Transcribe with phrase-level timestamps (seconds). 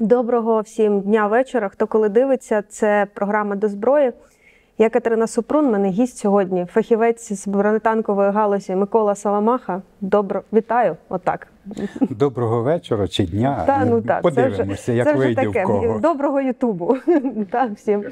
[0.00, 1.68] Доброго всім дня вечора.
[1.68, 4.12] Хто коли дивиться, це програма до зброї.
[4.78, 9.82] Я Катерина Супрун, мене гість сьогодні, фахівець з бронетанкової галузі Микола Саламаха.
[10.00, 10.96] Добро вітаю.
[11.08, 11.46] Отак.
[12.00, 13.62] Доброго вечора чи дня.
[13.66, 15.64] Та, ну, так, Подивимося, це вже, як це вже вийде таке.
[15.64, 15.98] в кого.
[15.98, 16.96] Доброго Ютубу.
[17.50, 18.04] та, всім.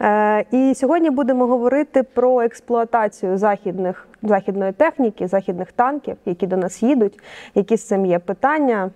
[0.00, 6.82] Е, і сьогодні будемо говорити про експлуатацію західних, західної техніки, західних танків, які до нас
[6.82, 7.18] їдуть,
[7.54, 8.90] які з цим є питання,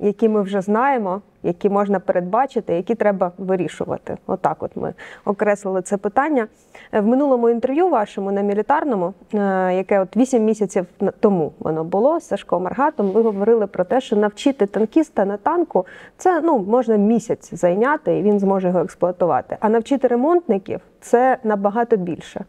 [0.00, 4.16] які ми вже знаємо, які можна передбачити, які треба вирішувати.
[4.26, 4.94] Отак, от ми
[5.24, 6.46] окреслили це питання.
[6.92, 9.38] Е, В минулому інтерв'ю вашому на мілітарному, е,
[9.74, 10.86] яке от 8 місяців
[11.20, 15.86] тому воно було з Сашком Маргатом, ви говорили про те, що навчити танкіста на танку
[16.16, 19.56] це ну можна місяць зайняти, і він зможе його експлуатувати.
[19.60, 22.44] А навчити ремонтників це набагато більше.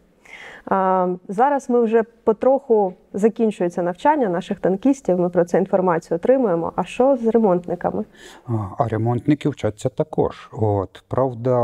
[1.28, 5.20] Зараз ми вже потроху закінчується навчання наших танкістів.
[5.20, 6.74] Ми про це інформацію отримуємо.
[6.76, 8.06] А що з ремонтниками?
[8.78, 10.50] А, ремонтники вчаться також.
[10.52, 11.58] От правда,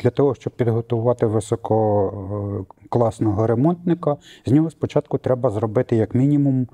[0.00, 6.66] для того, щоб підготувати висококласного ремонтника, з нього спочатку треба зробити як мінімум.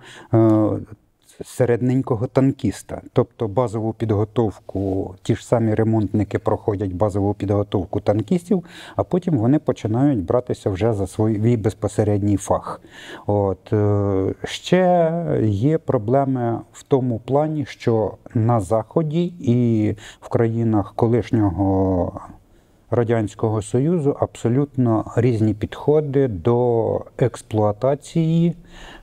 [1.44, 8.64] Середненького танкіста, тобто базову підготовку, ті ж самі ремонтники проходять базову підготовку танкістів,
[8.96, 12.80] а потім вони починають братися вже за свій безпосередній фах.
[13.26, 15.12] От е, ще
[15.44, 22.20] є проблеми в тому плані, що на Заході і в країнах колишнього
[22.90, 28.54] Радянського Союзу абсолютно різні підходи до експлуатації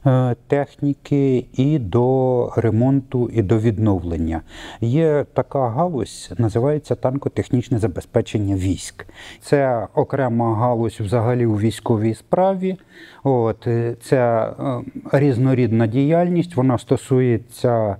[0.05, 4.41] е, техніки і до ремонту і до відновлення.
[4.81, 9.05] Є така галузь, називається танкотехнічне забезпечення військ.
[9.41, 12.77] Це окрема галузь взагалі у військовій справі.
[13.23, 13.67] От,
[14.01, 17.95] це е, різнорідна діяльність, вона стосується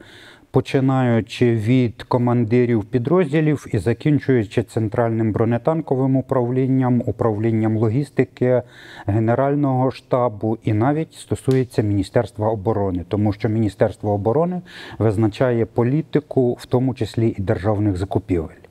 [0.56, 8.62] починаючи від командирів підрозділів і закінчуючи центральним бронетанковим управлінням, управлінням логістики,
[9.06, 14.62] Генерального штабу і навіть стосується Міністерства оборони, тому що Міністерство оборони
[15.00, 18.65] визначає політику, в тому числі і державних закупівель.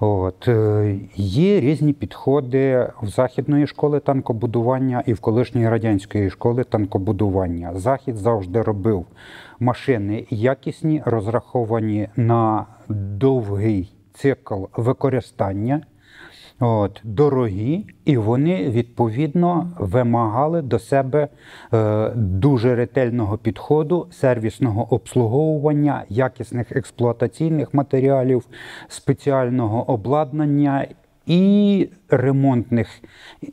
[0.00, 7.74] От е, є різні підходи в західної школи танкобудування і в колишньої радянської школи танкобудування.
[7.74, 9.06] Захід завжди робив
[9.60, 15.82] машини якісні, розраховані на довгий цикл використання.
[16.60, 21.28] От, дорогі, і вони відповідно вимагали до себе
[21.72, 28.46] е, дуже ретельного підходу, сервісного обслуговування, якісних експлуатаційних матеріалів,
[28.88, 30.86] спеціального обладнання
[31.26, 32.88] і ремонтних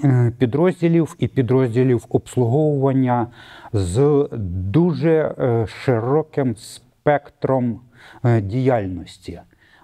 [0.04, 3.28] е, підрозділів і підрозділів обслуговування
[3.74, 7.80] з дуже е, широким спектром
[8.26, 9.42] е, діяльності.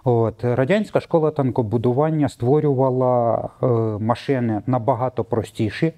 [0.10, 3.66] От радянська школа танкобудування створювала е,
[4.04, 5.94] машини набагато простіші.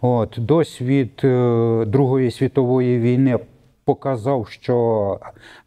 [0.00, 3.38] От досвід е, Другої світової війни
[3.84, 5.18] показав, що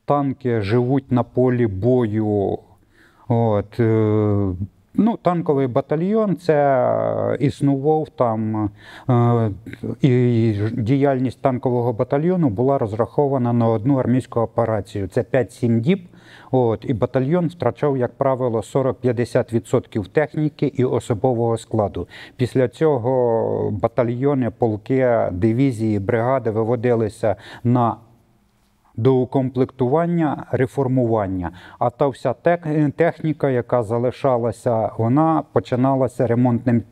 [0.05, 2.59] танки живуть на полі бою.
[3.27, 4.45] От, е,
[4.95, 8.69] Ну, танковий батальйон це існував там,
[9.09, 9.51] е,
[10.01, 15.07] і діяльність танкового батальйону була розрахована на одну армійську операцію.
[15.07, 16.07] Це 5-7 діб.
[16.55, 22.07] От, і батальйон втрачав, як правило, 40-50% техніки і особового складу.
[22.35, 27.95] Після цього батальйони, полки, дивізії, бригади виводилися на
[28.95, 31.51] доукомплектування, реформування.
[31.79, 32.33] А та вся
[32.95, 36.83] техніка, яка залишалася, вона починалася ремонтним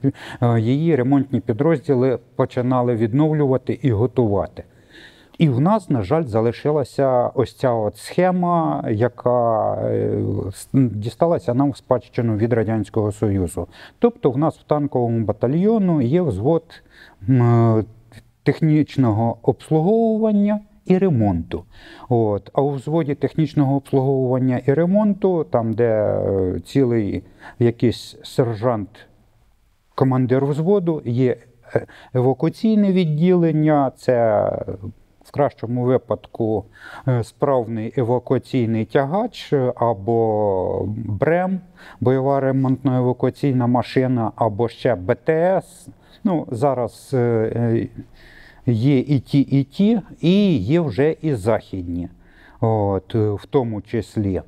[0.41, 4.63] е, її ремонтні підрозділи починали відновлювати і готувати.
[5.41, 10.23] І в нас, на жаль, залишилася ось ця от схема, яка е,
[10.73, 13.67] дісталася нам в спадщину від Радянського Союзу.
[13.99, 16.63] Тобто, в нас в танковому батальйону є взвод
[18.43, 21.63] технічного обслуговування і ремонту.
[22.09, 22.49] От.
[22.53, 27.23] А у взводі технічного обслуговування і ремонту, там, де е, цілий
[27.59, 29.07] якийсь сержант
[29.95, 31.37] командир взводу, є
[31.75, 34.51] е, евакуаційне відділення, це
[35.31, 36.65] в кращому випадку
[37.07, 41.59] е, справний евакуаційний тягач е, або БРЕМ,
[41.99, 45.87] бойова ремонтно-евакуаційна машина, або ще БТС.
[46.23, 47.87] Ну, зараз е,
[48.65, 52.09] є і ті, і ті, і є вже і західні,
[52.61, 54.41] от, в тому числі.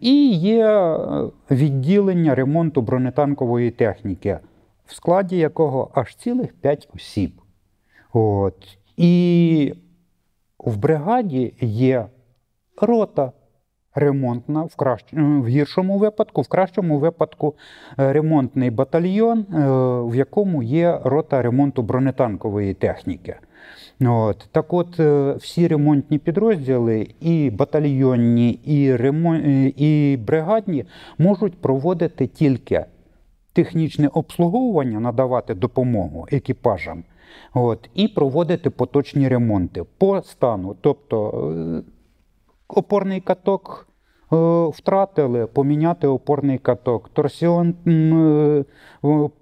[0.00, 0.98] І є
[1.50, 4.38] відділення ремонту бронетанкової техніки,
[4.86, 7.32] в складі якого аж цілих 5 осіб.
[8.12, 8.78] От.
[8.96, 9.74] І
[10.64, 12.06] в бригаді є
[12.82, 13.32] рота
[13.94, 15.04] ремонтна, в, кращ...
[15.12, 17.54] е, в гіршому випадку, в кращому випадку
[17.98, 19.44] е, ремонтний батальйон, е,
[20.10, 23.36] в якому є рота ремонту бронетанкової техніки.
[24.00, 24.48] От.
[24.52, 24.98] Так от,
[25.42, 29.36] всі ремонтні підрозділи, і батальйонні, і, ремон...
[29.76, 30.84] і бригадні
[31.18, 32.84] можуть проводити тільки
[33.52, 37.04] технічне обслуговування, надавати допомогу екіпажам,
[37.54, 40.76] от, і проводити поточні ремонти по стану.
[40.80, 41.82] Тобто е,
[42.68, 43.88] опорний каток
[44.32, 44.36] е,
[44.68, 47.08] втратили, поміняти опорний каток.
[47.08, 48.64] Торсіон е,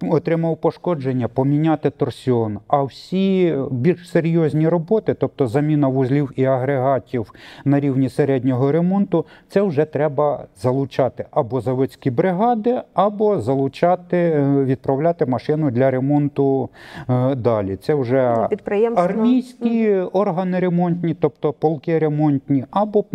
[0.09, 2.59] отримав пошкодження, поміняти торсіон.
[2.67, 7.33] А всі більш серйозні роботи, тобто заміна вузлів і агрегатів
[7.65, 15.25] на рівні середнього ремонту, це вже треба залучати або заводські бригади, або залучати, е, відправляти
[15.25, 16.69] машину для ремонту
[17.09, 17.75] е, далі.
[17.75, 19.03] Це вже підприємство.
[19.03, 23.05] армійські органи ремонтні, тобто полки ремонтні, або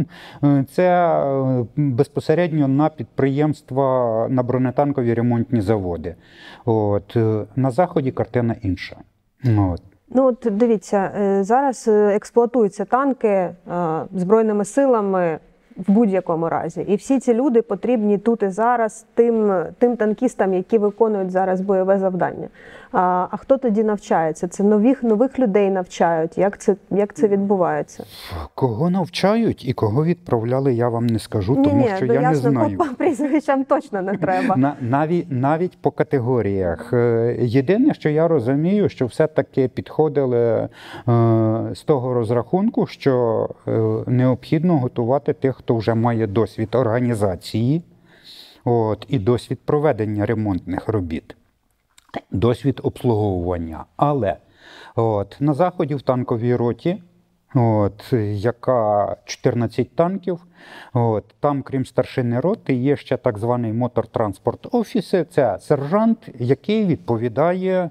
[0.45, 1.19] е, це
[1.77, 6.15] безпосередньо на підприємства на бронетанкові ремонтні заводи.
[6.65, 8.97] От е, на заході картина інша.
[9.45, 9.83] От.
[10.09, 13.51] Ну от дивіться, е, зараз е, експлуатуються танки
[14.15, 15.39] збройними силами
[15.77, 20.79] в будь-якому разі, і всі ці люди потрібні тут і зараз тим, тим танкістам, які
[20.79, 22.49] виконують зараз бойове завдання.
[22.93, 24.49] А, а хто тоді навчається?
[24.49, 26.39] Це нових нових людей навчають.
[26.39, 28.05] Як це як це відбувається?
[28.55, 32.21] Кого навчають і кого відправляли, я вам не скажу, ні, тому ні, що ну, я
[32.21, 32.77] ясно, не знаю.
[32.77, 34.57] по, по прізвищам точно не треба.
[34.57, 36.93] На, навіть, навіть по категоріях.
[36.93, 40.69] Е, Єдине, що я розумію, що все-таки підходили е,
[41.75, 43.71] з того розрахунку, що е,
[44.07, 47.83] необхідно готувати тих, хто вже має досвід організації
[48.65, 51.37] от, і досвід проведення ремонтних робіт,
[52.31, 53.85] досвід обслуговування.
[53.97, 54.37] Але
[54.97, 57.03] от, на заході в танковій роті.
[57.55, 60.47] От, яка 14 танків.
[60.93, 65.25] От, там, крім старшини роти, є ще так званий мотортранспорт офіси.
[65.25, 67.91] Це сержант, який відповідає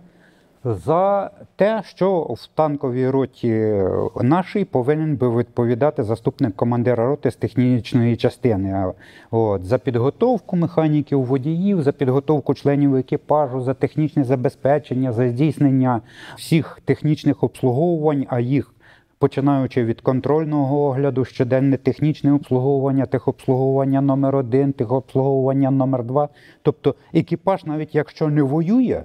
[0.63, 3.73] за те, що в танковій роті
[4.21, 8.93] нашій повинен би відповідати заступник командира роти з технічної частини.
[9.31, 16.01] От, за підготовку механіків, водіїв, за підготовку членів екіпажу, за технічне забезпечення, за здійснення
[16.35, 18.73] всіх технічних обслуговувань, а їх
[19.19, 26.29] починаючи від контрольного огляду, щоденне технічне обслуговування, техобслуговування номер один, техобслуговування номер два.
[26.61, 29.03] Тобто екіпаж, навіть якщо не воює,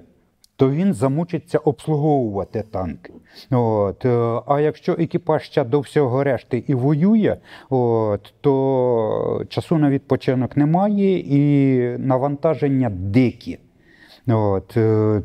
[0.55, 3.09] то він замучиться обслуговувати танк.
[3.51, 4.05] От.
[4.05, 7.37] е, А якщо екіпаж ще до всього решти і воює,
[7.69, 13.59] от, то часу на відпочинок немає і навантаження дикі.
[14.27, 14.77] От.
[14.77, 15.21] е,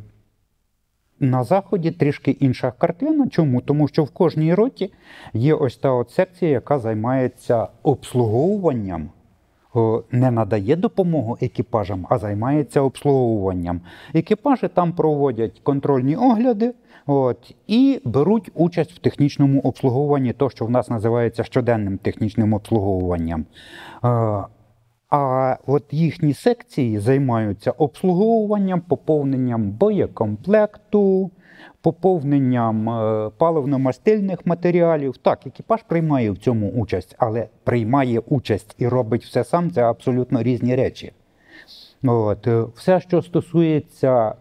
[1.21, 3.29] на заході трішки інша картина.
[3.29, 3.61] Чому?
[3.61, 4.93] Тому що в кожній роті
[5.33, 9.11] є ось та от секція, яка займається обслуговуванням,
[10.13, 13.81] не надає допомогу екіпажам, а займається обслуговуванням.
[14.15, 16.75] Екіпажі там проводять контрольні огляди
[17.07, 23.47] от, і беруть участь в технічному обслуговуванні, то, що в нас називається щоденним технічним обслуговуванням.
[24.05, 24.45] Е,
[25.11, 31.31] А от їхні секції займаються обслуговуванням, поповненням боєкомплекту,
[31.81, 32.93] поповненням е,
[33.39, 35.17] паливно-мастильних матеріалів.
[35.17, 40.43] Так, екіпаж приймає в цьому участь, але приймає участь і робить все сам це абсолютно
[40.43, 41.13] різні речі.
[42.05, 44.35] От, е, все, що стосується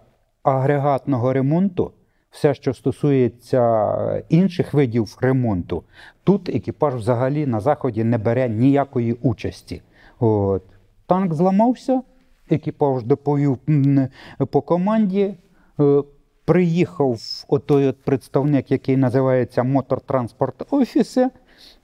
[0.44, 1.92] агрегатного ремонту,
[2.32, 5.84] все, що стосується е, інших видів ремонту,
[6.24, 9.82] тут екіпаж взагалі на заході не бере ніякої участі.
[10.20, 10.64] От.
[11.08, 12.02] Танк зламався,
[12.50, 13.58] екіпаж доповів
[14.52, 15.36] по команді.
[16.48, 21.30] Приїхав отой от представник, який називається Мотортранспорт Офіси.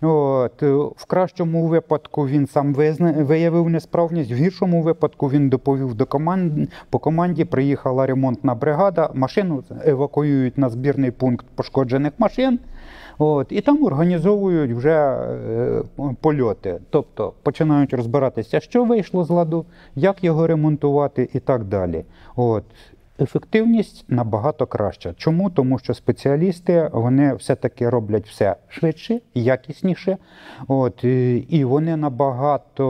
[0.02, 6.06] От, е, в кращому випадку він сам виявив несправність, в гіршому випадку він доповів до
[6.06, 6.68] команди.
[6.90, 12.60] По команді приїхала ремонтна бригада, машину евакуюють на збірний пункт пошкоджених машин.
[13.18, 15.84] От, і там організовують вже е,
[16.22, 16.80] польоти.
[16.90, 19.66] Тобто починають розбиратися, що вийшло з ладу,
[19.96, 22.06] як його ремонтувати і так далі.
[22.36, 22.64] От.
[23.20, 25.14] Ефективність набагато краща.
[25.18, 25.50] Чому?
[25.50, 30.18] Тому що спеціалісти вони все-таки роблять все швидше, якісніше.
[30.68, 32.88] От, і- вони набагато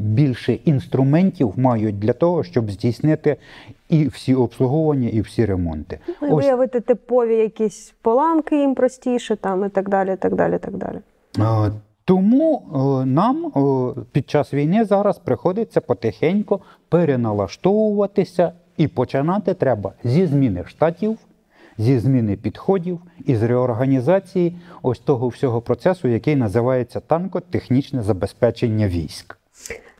[0.00, 3.36] більше інструментів мають для того, щоб здійснити
[3.88, 5.98] і всі обслуговування, і всі ремонти.
[6.22, 10.16] Ну, і Ось виявити типові якісь поламки їм простіше, там і так далі.
[10.16, 10.98] так далі, так далі.
[11.38, 11.72] Е,
[12.04, 20.26] Тому е, нам е, під час війни зараз приходиться потихеньку переналаштовуватися і починати треба зі
[20.26, 21.18] зміни штатів,
[21.78, 29.38] зі зміни підходів і з реорганізації ось того всього процесу, який називається танко-технічне забезпечення військ.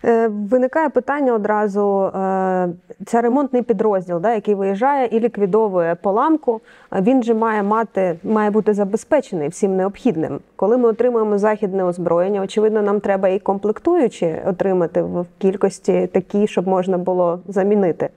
[0.04, 2.68] Е, Виникає питання одразу: е,
[3.06, 6.60] це ремонтний підрозділ, да, який виїжджає і ліквідовує поламку.
[7.00, 10.40] Він же має мати, має бути забезпечений всім необхідним.
[10.56, 16.68] Коли ми отримуємо західне озброєння, очевидно, нам треба і комплектуючі отримати в кількості такі, щоб
[16.68, 18.08] можна було замінити.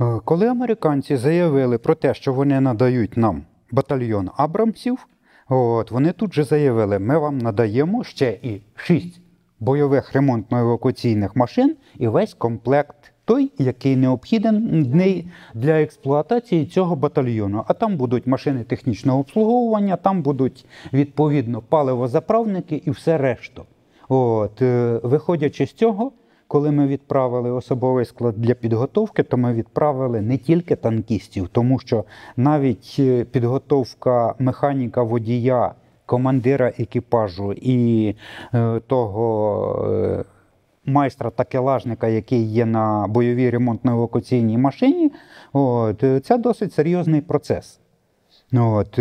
[0.00, 5.06] Е, Коли американці заявили про те, що вони надають нам батальйон Абрамсів,
[5.48, 9.20] от, вони тут же заявили, ми вам надаємо ще і шість
[9.60, 13.10] бойових ремонтно-евакуаційних машин і весь комплект.
[13.26, 17.64] Той, який необхідний для експлуатації цього батальйону.
[17.68, 23.62] А там будуть машини технічного обслуговування, там будуть відповідно паливозаправники і все решта.
[24.08, 26.12] От, е, виходячи з цього,
[26.54, 32.04] коли ми відправили особовий склад для підготовки, то ми відправили не тільки танкістів, тому що
[32.36, 35.74] навіть е, підготовка механіка водія,
[36.06, 38.08] командира екіпажу і
[38.54, 39.88] е, того.
[39.92, 40.24] е,
[40.86, 45.12] Майстра такелажника, який є на бойовій ремонтно-евакуаційній машині,
[45.52, 47.80] от, це досить серйозний процес.
[48.52, 48.98] От,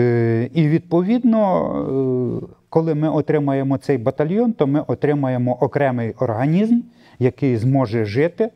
[0.54, 6.80] і відповідно, коли ми отримаємо цей батальйон, то ми отримаємо окремий організм,
[7.24, 8.50] який зможе жити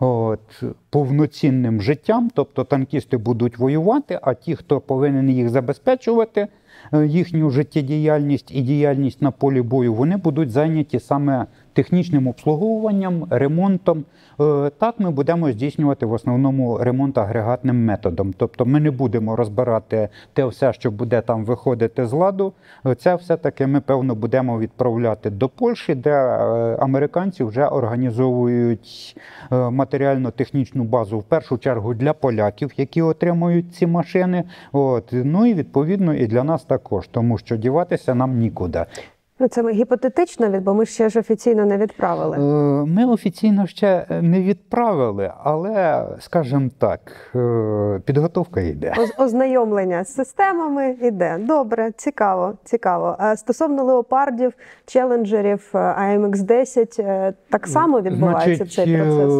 [0.00, 2.30] от, повноцінним життям.
[2.34, 6.46] Тобто танкісти будуть воювати, а ті, хто повинен їх забезпечувати,
[6.92, 14.04] е, їхню життєдіяльність і діяльність на полі бою, вони будуть зайняті саме технічним обслуговуванням, ремонтом.
[14.40, 18.34] Е, Так, ми будемо здійснювати в основному ремонт агрегатним методом.
[18.36, 22.52] Тобто ми не будемо розбирати те все, що буде там виходити з ладу.
[22.98, 29.16] Це все-таки ми, певно, будемо відправляти до Польщі, де е, американці вже організовують
[29.52, 34.44] е, матеріально-технічну базу в першу чергу для поляків, які отримують ці машини.
[34.72, 35.08] От.
[35.12, 38.84] Ну і відповідно і для нас також, тому що діватися нам нікуди.
[39.42, 42.36] Ну, це ми гіпотетично, бо ми ще ж офіційно не відправили.
[42.36, 42.40] Е,
[42.86, 47.00] Ми офіційно ще не відправили, але, скажімо так,
[47.34, 48.94] е, підготовка йде.
[48.98, 51.38] Оз- Ознайомлення з системами іде.
[51.40, 53.16] Добре, цікаво, цікаво.
[53.18, 54.52] А стосовно леопардів,
[54.86, 59.32] челенджерів, е, AMX-10, е, так само відбувається цей процес.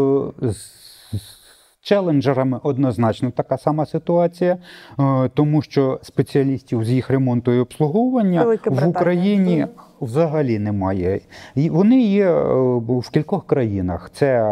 [1.83, 4.59] Челенджерами однозначно така сама ситуація,
[4.99, 9.01] е, тому що спеціалістів з їх ремонту і обслуговування Велика в Британія.
[9.01, 9.67] Україні
[10.01, 11.21] взагалі немає.
[11.55, 12.43] І вони є е,
[12.89, 14.11] в кількох країнах.
[14.15, 14.43] Це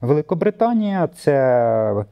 [0.00, 2.04] Великобританія, це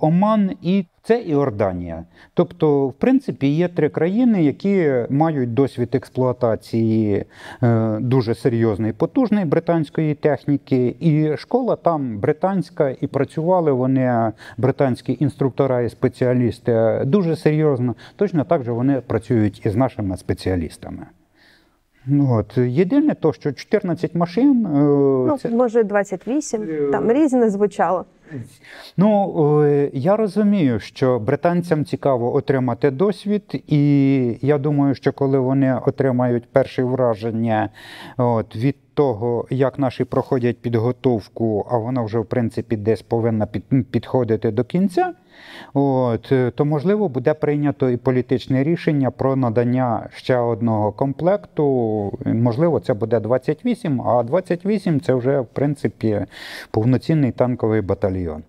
[0.00, 2.04] Оман і це Іорданія.
[2.34, 7.24] Тобто, в принципі, є три країни, які мають досвід експлуатації
[7.62, 15.80] е, дуже серйозний, потужний британської техніки, і школа там британська, і працювали вони британські інструктора
[15.80, 17.94] і спеціалісти дуже серйозно.
[18.16, 21.06] Точно так же вони працюють і з нашими спеціалістами.
[22.06, 22.58] Ну, от.
[22.58, 24.66] Єдине то, що 14 машин.
[24.66, 24.68] е,
[25.28, 25.50] Ну, це...
[25.50, 28.04] може, 28, там різне звучало.
[28.96, 35.80] Ну, е, я розумію, що британцям цікаво отримати досвід, і я думаю, що коли вони
[35.86, 37.70] отримають перші враження
[38.16, 43.90] от, від того, як наші проходять підготовку, а вона вже в принципі десь повинна під,
[43.90, 45.12] підходити до кінця,
[45.74, 51.64] от, е, то можливо буде прийнято і політичне рішення про надання ще одного комплекту.
[52.26, 56.26] Можливо, це буде 28, а 28 це вже в принципі
[56.70, 58.42] повноцінний танковий батальйон.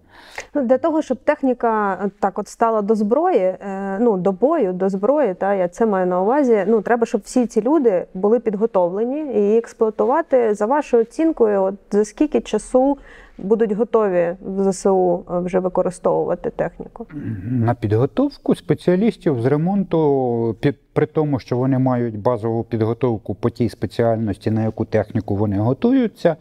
[0.54, 4.74] Ну, для того, щоб техніка е, так от стала до зброї, е, ну до бою,
[4.74, 6.64] до зброї, та я це маю на увазі.
[6.68, 11.64] Ну треба, щоб всі ці люди були підготовлені і експлуатувати за вашою оцінкою.
[11.64, 12.98] От за скільки часу
[13.38, 17.08] будуть готові в ЗСУ е, вже використовувати техніку?
[17.44, 20.56] на підготовку спеціалістів з ремонту,
[20.94, 26.36] при тому, що вони мають базову підготовку по тій спеціальності, на яку техніку вони готуються,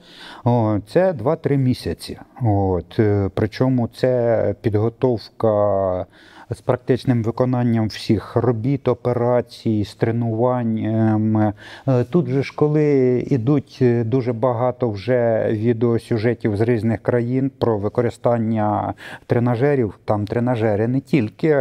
[0.87, 2.19] це 2-3 місяці.
[2.43, 6.07] От, е, причому це підготовка
[6.51, 11.37] з практичним виконанням всіх робіт, операцій, з тренуванням.
[11.37, 11.53] Е,
[12.11, 18.95] Тут же ж, коли йдуть е, дуже багато вже відеосюжетів з різних країн про використання
[19.27, 21.57] тренажерів, там тренажери не тільки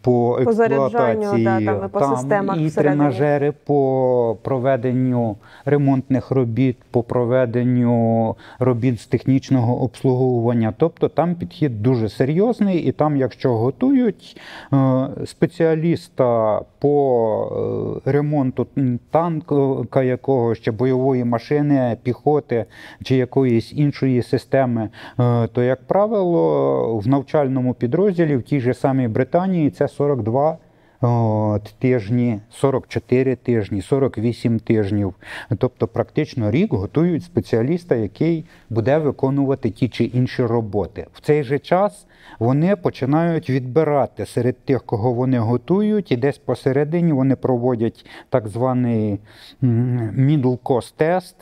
[0.00, 2.96] по По заряджанню, да, там по системах і всередині.
[2.96, 10.74] тренажери по проведенню ремонтних робіт, по проведенню робіт з технічного обслуговування.
[10.78, 14.40] Тобто там підхід дуже серйозний, і там, якщо готують
[14.72, 18.66] е, спеціаліста по е, ремонту
[19.10, 22.64] танка якогось чи бойової машини, піхоти
[23.02, 24.88] чи якоїсь іншої системи,
[25.20, 30.58] е, то, як правило, в навчальному підрозділі в тій же самій Британії це 42
[31.00, 35.14] От, тижні, 44 тижні, 48 тижнів.
[35.58, 41.06] Тобто, практично рік готують спеціаліста, який буде виконувати ті чи інші роботи.
[41.12, 42.06] В цей же час
[42.38, 49.18] вони починають відбирати серед тих, кого вони готують, і десь посередині вони проводять так званий
[49.62, 51.34] middle cost test.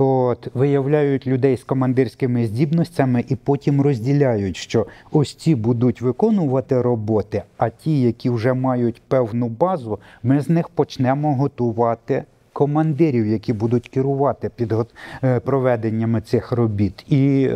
[0.00, 7.42] От, виявляють людей з командирськими здібностями і потім розділяють, що ось ці будуть виконувати роботи,
[7.56, 12.24] а ті, які вже мають певну базу, ми з них почнемо готувати
[12.58, 14.86] командирів, які будуть керувати підго-
[15.24, 17.04] е, проведеннями цих робіт.
[17.12, 17.50] І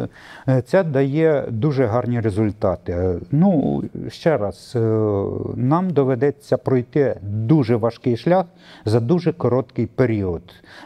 [0.49, 3.15] е, це дає дуже гарні результати.
[3.31, 4.79] Ну, ще раз, е,
[5.57, 8.47] нам доведеться пройти дуже важкий шлях
[8.85, 10.43] за дуже короткий період.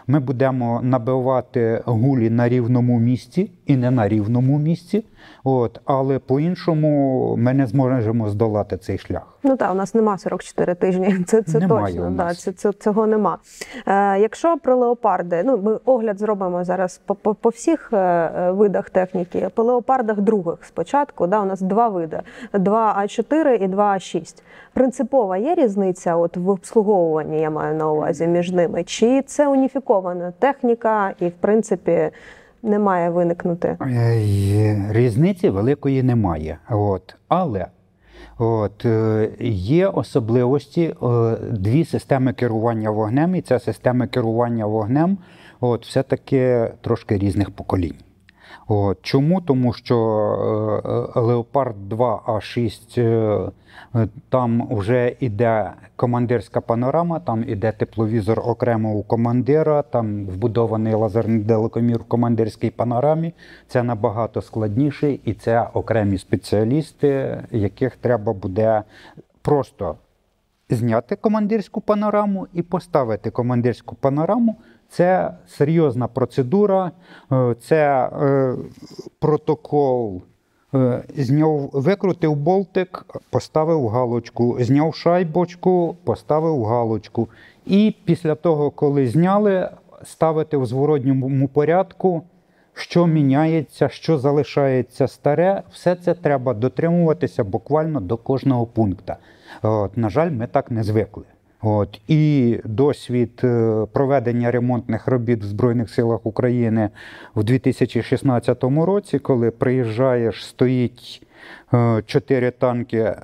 [0.06, 5.04] Ми будемо набивати гулі на рівному місці і не на рівному місці,
[5.45, 9.37] от, але по-іншому ми не зможемо здолати цей шлях.
[9.42, 11.16] Ну так, у нас нема 44 тижні.
[11.26, 12.11] Це, це Немає точно.
[12.11, 13.38] Да, це, це, цього нема.
[13.87, 18.50] Е, якщо про леопарди, ну ми огляд зробимо зараз по, по, по всіх е, е,
[18.50, 19.49] видах техніки.
[19.54, 22.21] По леопардах других спочатку, да, у нас два види:
[22.52, 24.42] 2А4 і 2А6.
[24.73, 28.85] Принципова є різниця от в обслуговуванні, я маю на увазі між ними.
[28.85, 32.11] Чи це уніфікована техніка, і в принципі
[32.66, 33.76] не має виникнути?
[34.90, 36.58] Різниці великої немає.
[36.70, 37.16] От.
[37.28, 37.66] Але
[38.38, 45.18] от, е, є особливості е, дві системи керування вогнем, і ця система керування вогнем
[45.61, 47.94] от, все-таки трошки різних поколінь.
[48.68, 48.99] От.
[49.02, 49.40] Чому?
[49.40, 49.96] Тому що
[51.16, 58.92] е, е, Леопард 2 А6 е, там вже йде командирська панорама, там іде тепловізор окремо
[58.94, 63.35] у командира, там вбудований лазерний далекомір в командирській панорамі.
[63.68, 68.82] Це набагато складніше, і це окремі спеціалісти, яких треба буде
[69.42, 69.96] просто
[70.70, 74.56] зняти командирську панораму і поставити командирську панораму.
[74.88, 76.90] Це серйозна процедура,
[77.33, 78.55] е, це е,
[79.18, 80.22] протокол.
[80.75, 87.29] Е, Зняв, викрутив болтик, поставив галочку, зняв шайбочку, поставив галочку.
[87.66, 89.70] І після того, коли зняли,
[90.05, 92.22] ставити в зворотньому порядку,
[92.75, 99.12] що міняється, що залишається старе, все це треба дотримуватися буквально до кожного пункту.
[99.62, 101.25] От, на жаль, ми так не звикли.
[101.62, 106.90] От, і досвід е, проведення ремонтних робіт в Збройних силах України
[107.35, 111.23] в 2016 році, коли приїжджаєш, стоїть
[111.75, 113.16] е, чотири танки, е,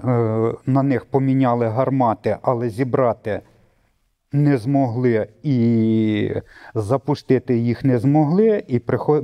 [0.67, 3.41] на них поміняли гармати, але зібрати
[4.33, 6.35] не змогли і
[6.75, 8.79] запустити їх не змогли, і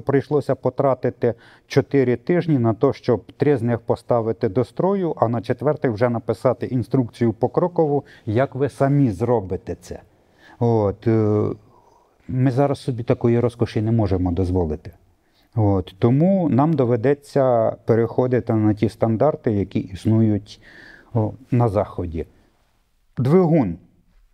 [0.06, 1.34] прийшлося потратити
[1.66, 6.08] 4 тижні на те, щоб три з них поставити до строю, а на четвертий вже
[6.08, 10.00] написати інструкцію покрокову, як ви самі зробите це.
[10.58, 11.48] От, е,
[12.28, 14.90] ми зараз собі такої розкоші не можемо дозволити.
[15.54, 20.60] От, тому нам доведеться переходити на ті стандарти, які існують
[21.14, 22.26] о, на Заході.
[23.18, 23.78] Двигун.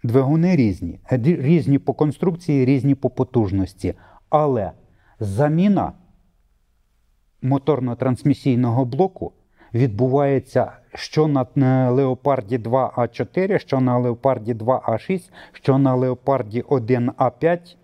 [0.05, 1.01] Двигуни різні.
[1.11, 3.95] Різні по конструкції, різні по потужності.
[4.31, 4.73] Але
[5.21, 5.93] заміна
[7.43, 9.33] моторно-трансмісійного блоку
[9.75, 17.77] відбувається що на Леопарді 2А4, що на Леопарді 2А6, що на Леопарді 1А5.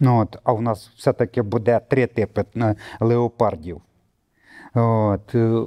[0.00, 3.80] Ну, от, а в нас все-таки буде три типи е, леопардів.
[4.74, 5.62] От, е,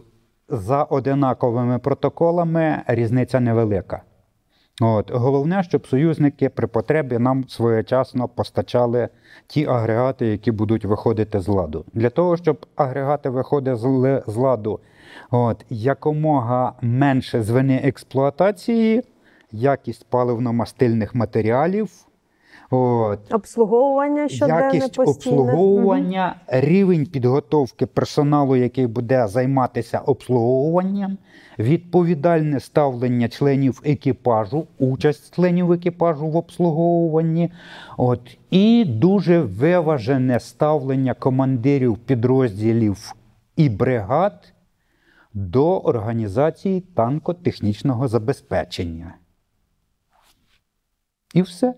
[0.50, 4.02] за одинаковими протоколами різниця невелика.
[4.82, 9.10] От, головне, щоб союзники при потребі нам своєчасно постачали
[9.48, 11.86] ті агрегати, які будуть виходити з ладу.
[11.94, 14.80] Для того, щоб агрегати виходили з ладу
[15.32, 19.04] от, якомога менше звини експлуатації,
[19.52, 22.07] якість паливно-мастильних матеріалів.
[22.70, 25.36] От, Обслуговування щоденне якість постійне.
[25.38, 31.18] обслуговування, рівень підготовки персоналу, який буде займатися обслуговуванням,
[31.60, 37.52] відповідальне ставлення членів екіпажу, участь членів екіпажу в обслуговуванні,
[37.98, 43.14] от, і дуже виважене ставлення командирів підрозділів
[43.56, 44.54] і бригад
[45.34, 49.16] до організації танкотехнічного забезпечення.
[51.34, 51.74] І все.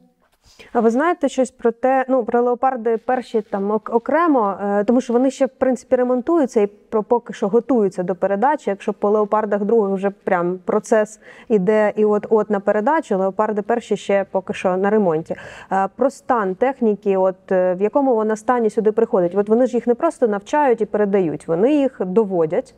[0.74, 5.02] А ви знаєте щось про те, ну про леопарди перші там ок- окремо, е, тому
[5.02, 8.70] що вони ще в принципі ремонтуються і про поки що готуються до передачі.
[8.70, 13.98] Якщо по леопардах других вже прям процес іде і от от на передачу, леопарди перші
[13.98, 15.36] ще поки що на ремонті.
[15.72, 19.36] Е, Про стан техніки, от е, в якому вона стані сюди приходить.
[19.36, 22.76] От вони ж їх не просто навчають і передають, вони їх доводять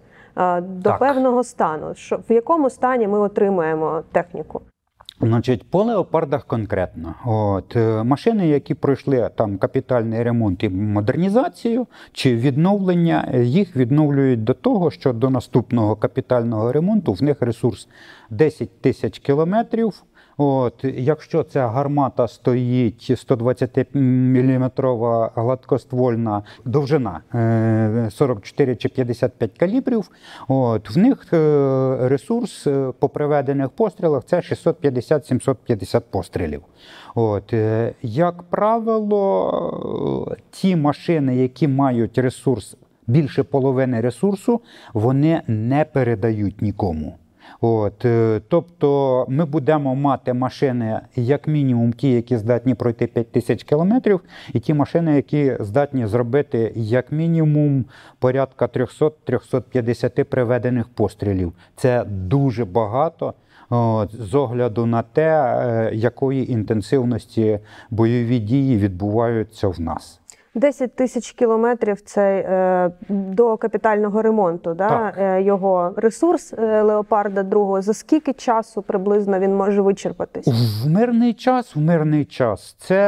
[0.62, 1.00] до Так.
[1.00, 1.96] певного стану.
[1.96, 4.62] Що в якому стані ми отримуємо техніку?
[5.22, 7.16] Значить, по леопардах конкретно.
[7.26, 14.44] От, е, машини, які пройшли там капітальний ремонт і модернізацію чи відновлення, е, їх відновлюють
[14.44, 17.88] до того, що до наступного капітального ремонту в них ресурс
[18.30, 20.04] 10 тисяч кілометрів.
[20.38, 24.72] От, якщо ця гармата стоїть 120 мм
[25.36, 30.10] гладкоствольна довжина е, 44 чи 55 калібрів,
[30.48, 36.62] от, в них е, ресурс е, по приведених пострілах це 650-750 пострілів.
[37.16, 44.62] От, е, як правило, е, ті машини, які мають ресурс більше половини ресурсу,
[44.94, 47.18] вони не передають нікому.
[47.64, 53.64] От, е, тобто ми будемо мати машини, як мінімум, ті, які здатні пройти 5 тисяч
[53.64, 54.22] кілометрів,
[54.54, 57.86] і ті машини, які здатні зробити як мінімум
[58.20, 61.54] порядка 300-350 приведених пострілів.
[61.76, 63.34] Це дуже багато.
[64.12, 70.21] З огляду на те, е, якої інтенсивності бойові дії відбуваються в нас.
[70.56, 74.74] 10 тисяч кілометрів це е, до капітального ремонту.
[74.74, 74.90] Да?
[74.90, 75.16] Так.
[75.18, 77.82] Е, його ресурс е, леопарда другого.
[77.82, 80.48] За скільки часу приблизно він може вичерпатись?
[80.86, 83.02] В мирний час, в мирний час це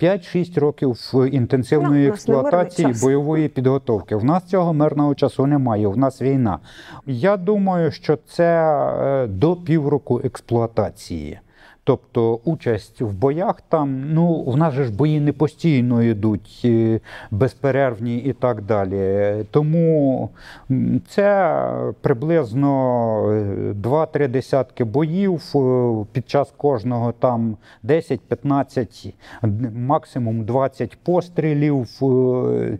[0.00, 0.96] е, 5-6 років
[1.32, 4.16] інтенсивної Ну, у експлуатації бойової підготовки.
[4.16, 5.88] В нас цього мирного часу немає.
[5.88, 6.58] В нас війна.
[7.06, 11.38] Я думаю, що це до півроку експлуатації.
[11.90, 17.00] Тобто участь в боях там, ну в нас же ж бої не постійно йдуть, е,
[17.30, 19.44] безперервні і так далі.
[19.50, 20.30] Тому
[21.08, 21.56] це
[22.00, 25.42] приблизно е, 2-3 десятки боїв.
[25.56, 29.12] е, Під час кожного там 10-15,
[29.74, 31.88] максимум 20 пострілів.
[32.02, 32.78] е,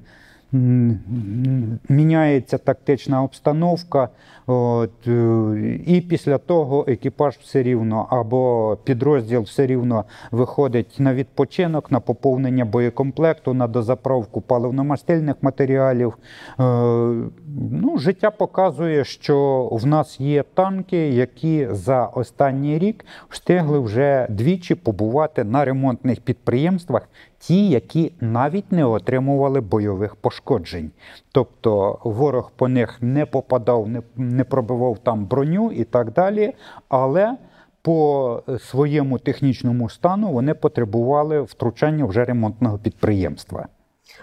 [1.88, 4.08] Міняється тактична обстановка,
[4.50, 11.90] от, е, і після того екіпаж все рівно або підрозділ все рівно виходить на відпочинок,
[11.90, 16.18] на поповнення боєкомплекту, на дозаправку паливно-мастильних матеріалів.
[16.60, 17.30] Е,
[17.70, 24.74] Ну, життя показує, що в нас є танки, які за останній рік встигли вже двічі
[24.74, 27.08] побувати на ремонтних підприємствах,
[27.38, 30.90] ті, які навіть не отримували бойових пошкоджень.
[31.32, 36.54] Тобто ворог по них не попадав, не, не пробивав там броню і так далі.
[36.88, 37.36] Але
[37.82, 43.68] по своєму технічному стану вони потребували втручання вже ремонтного підприємства.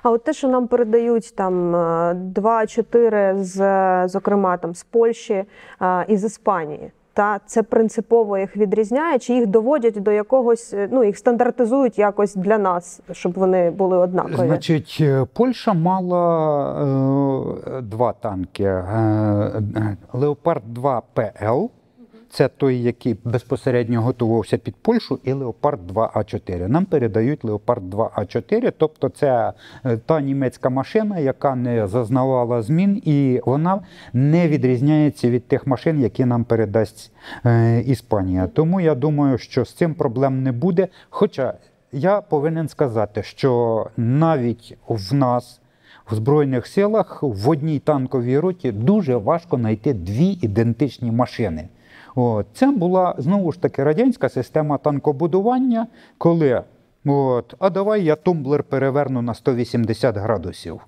[0.03, 1.80] А от те, що нам передають там е,
[2.36, 6.91] 2-4 з, е, зокрема там з Польщі е, і з Іспанії.
[7.17, 12.36] Та це принципово їх відрізняє, чи їх доводять до якогось, е, ну їх стандартизують якось
[12.36, 14.47] для нас, щоб вони були однакові.
[14.47, 16.23] Значить, е, Польща мала
[17.67, 18.84] е, два танки: Е,
[19.75, 21.65] е, Леопард 2 ПЛ.
[22.29, 26.67] Це той, який безпосередньо готувався під Польщу, і Леопард 2 А4.
[26.67, 29.53] Нам передають Леопард 2 А4, тобто це
[29.85, 33.79] е, та німецька машина, яка не зазнавала змін, і вона
[34.13, 37.11] не відрізняється від тих машин, які нам передасть
[37.45, 38.47] е, Іспанія.
[38.47, 40.87] Тому я думаю, що з цим проблем не буде.
[41.09, 41.53] Хоча
[41.91, 45.61] я повинен сказати, що навіть в нас.
[46.11, 51.67] В Збройних силах в одній танковій роті дуже важко знайти дві ідентичні машини.
[52.15, 52.45] От.
[52.53, 56.63] Це була знову ж таки радянська система танкобудування, коли
[57.05, 60.81] от, а давай я тумблер переверну на 180 градусів.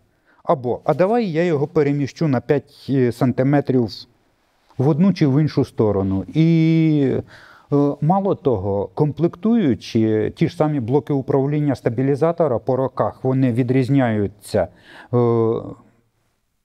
[0.43, 3.89] Або а давай я його переміщу на 5 сантиметрів
[4.77, 6.25] в одну чи в іншу сторону.
[6.33, 7.13] І
[7.73, 14.67] е, мало того, комплектуючи ті ж самі блоки управління стабілізатора по роках, вони відрізняються.
[15.13, 15.17] е,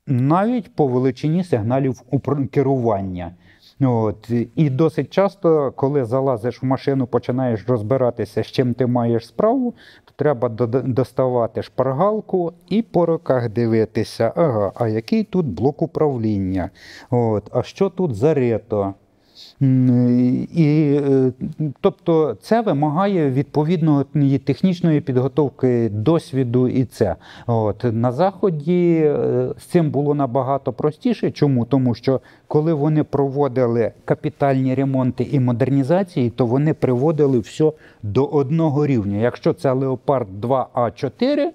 [0.06, 2.02] навіть по величині сигналів
[2.46, 3.34] керування.
[3.80, 4.30] От.
[4.54, 10.12] І досить часто, коли залазиш в машину, починаєш розбиратися, з чим ти маєш справу, то
[10.16, 10.48] треба
[10.84, 16.70] доставати шпаргалку і по руках дивитися, ага, а який тут блок управління,
[17.10, 17.50] От.
[17.52, 18.94] а що тут зарето.
[19.60, 21.32] І, е,
[21.80, 27.16] тобто це вимагає відповідної технічної підготовки, досвіду і це.
[27.46, 31.30] От, на Заході е, з цим було набагато простіше.
[31.30, 31.64] Чому?
[31.64, 38.86] Тому що коли вони проводили капітальні ремонти і модернізації, то вони приводили все до одного
[38.86, 39.16] рівня.
[39.16, 41.50] Якщо це Леопард 2А4,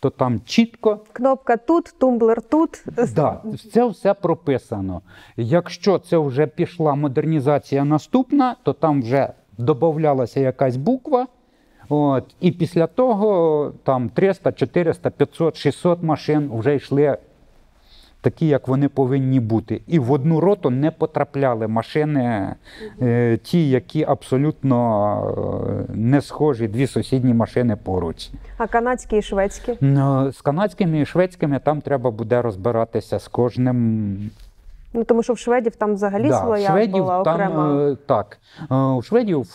[0.00, 2.84] то там чітко Кнопка тут, тумблер тут.
[3.14, 5.02] Да, це все прописано.
[5.36, 11.26] Якщо це вже пішла модернізація наступна, то там вже додавалася якась буква.
[11.88, 17.18] От, і після того там 300, 400, 500, 600 машин вже йшли
[18.20, 19.82] такі, як вони повинні бути.
[19.86, 22.54] І в одну роту не потрапляли машини,
[23.02, 28.30] е, ті, які абсолютно е, не схожі, дві сусідні машини поруч.
[28.58, 29.76] А канадські і шведські.
[29.80, 34.30] Ну, З канадськими і шведськими там треба буде розбиратися з кожним.
[34.92, 37.90] Ну тому що в шведів там взагалі Да, своя шведів була окрема.
[37.90, 38.38] е, так.
[38.96, 39.46] У шведів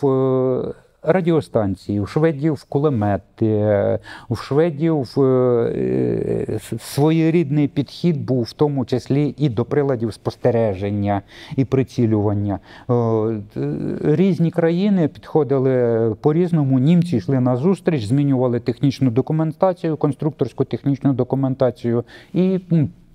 [1.06, 9.48] радіостанції, у шведів кулемети, у шведів е, е, своєрідний підхід був в тому числі і
[9.48, 11.22] до приладів спостереження
[11.56, 12.58] і прицілювання.
[12.90, 13.40] Е,
[14.02, 16.78] Різні країни підходили по-різному.
[16.78, 22.60] Німці йшли на зустріч, змінювали технічну документацію, конструкторську технічну документацію і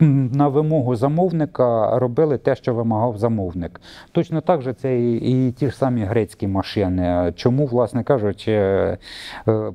[0.02, 3.82] на вимогу замовника робили те, що вимагав замовник.
[4.12, 7.34] Точно так же це і, і ті ж самі грецькі машини.
[7.36, 8.98] Чому, власне кажучи, е,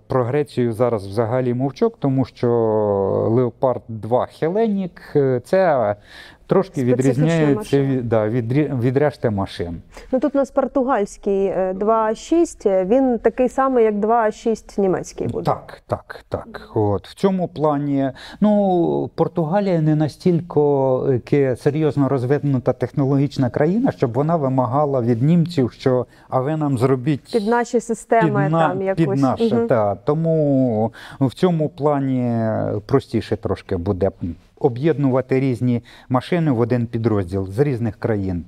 [0.06, 2.48] про Грецію зараз взагалі мовчок, тому що
[3.30, 5.96] Леопард 2 Хеленік е, це
[6.46, 9.82] трошки Специфічна відрізняється від, да, від, від решти машин.
[10.12, 15.44] Ну тут у нас португальський е, 2.6, він такий самий, як 2.6 німецький буде.
[15.44, 16.70] Так, так, так.
[16.74, 20.60] От в цьому плані, ну Португалія не настільки
[21.32, 27.32] е, серйозно розвинута технологічна країна, щоб вона вимагала від німців, що а ви нам зробіть
[27.32, 29.04] Під наші системи під, на- там якось.
[29.06, 29.54] під наше.
[29.54, 29.68] Мгм.
[29.68, 29.94] Та.
[29.94, 32.46] Тому в цьому плані
[32.86, 34.10] простіше трошки буде
[34.60, 38.44] об'єднувати різні машини в один підрозділ з різних країн.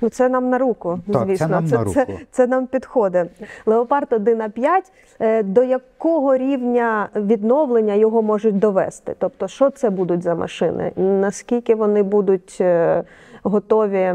[0.00, 1.48] Ну це нам на руку, Так, це звісно.
[1.48, 2.18] нам це, на Це, руку.
[2.30, 3.30] це нам підходить.
[3.66, 9.14] Леопард 1 на 5, е, до якого рівня відновлення його можуть довести?
[9.18, 10.92] Тобто, що це будуть за машини?
[10.96, 13.02] Наскільки вони будуть е,
[13.42, 14.14] готові?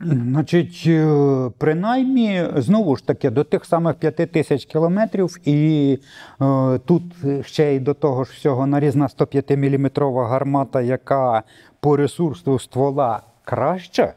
[0.00, 5.98] Значить, е, принаймні, знову ж таки, до тих самих 5 тисяч кілометрів, і
[6.42, 7.02] е, тут
[7.42, 11.42] ще й до того ж всього нарізна 105 мм гармата, яка
[11.80, 14.14] по ресурсу ствола краща.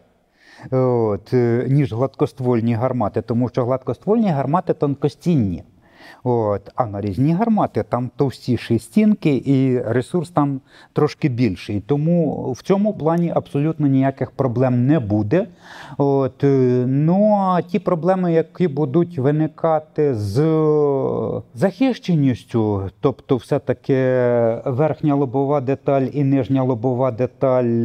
[0.71, 5.63] От, е, ніж гладкоствольні гармати, тому що гладкоствольні гармати тонкостінні.
[6.29, 10.61] От, а нарізні гармати там товстіші стінки і ресурс там
[10.93, 11.81] трошки більший.
[11.81, 15.47] Тому в цьому плані абсолютно ніяких проблем не буде.
[15.97, 20.37] От, е, ну а ті проблеми, які будуть виникати з
[21.53, 23.93] захищеністю, тобто, все-таки
[24.65, 27.83] верхня лобова деталь і нижня лобова деталь.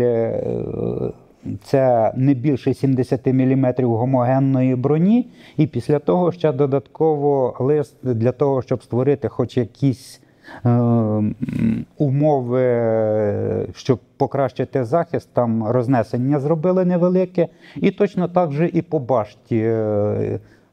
[1.46, 8.32] Е, це не більше 70 мм гомогенної броні, і після того ще додатково лист для
[8.32, 10.20] того, щоб створити хоч якісь
[10.64, 10.70] е,
[11.98, 17.48] умови, е, щоб покращити захист, там рознесення зробили невелике.
[17.76, 19.74] І точно так же і по башті.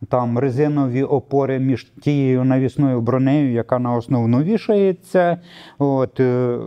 [0.07, 5.37] Там резинові опори між тією навісною бронею, яка на основну вішається.
[5.77, 6.57] От, е,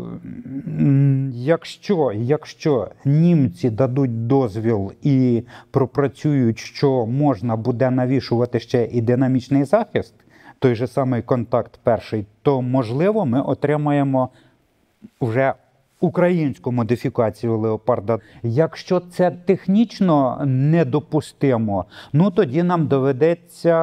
[1.33, 10.14] якщо, якщо німці дадуть дозвіл і пропрацюють, що можна буде навішувати ще і динамічний захист,
[10.59, 14.29] той же самий контакт перший, то можливо ми отримаємо
[15.21, 15.55] вже
[16.03, 18.19] українську модифікацію леопарда.
[18.43, 23.77] Якщо це технічно недопустимо, ну тоді нам доведеться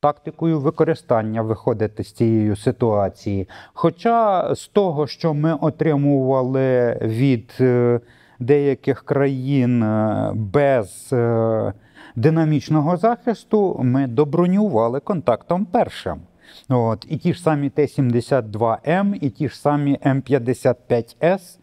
[0.00, 3.48] тактикою використання виходити з цієї ситуації.
[3.74, 8.00] Хоча з того, що ми отримували від е,
[8.38, 11.72] деяких країн е, без е,
[12.16, 16.20] динамічного захисту, ми добронювали контактом першим.
[16.68, 21.58] От, і ті ж самі Т-72М, і ті ж самі М55С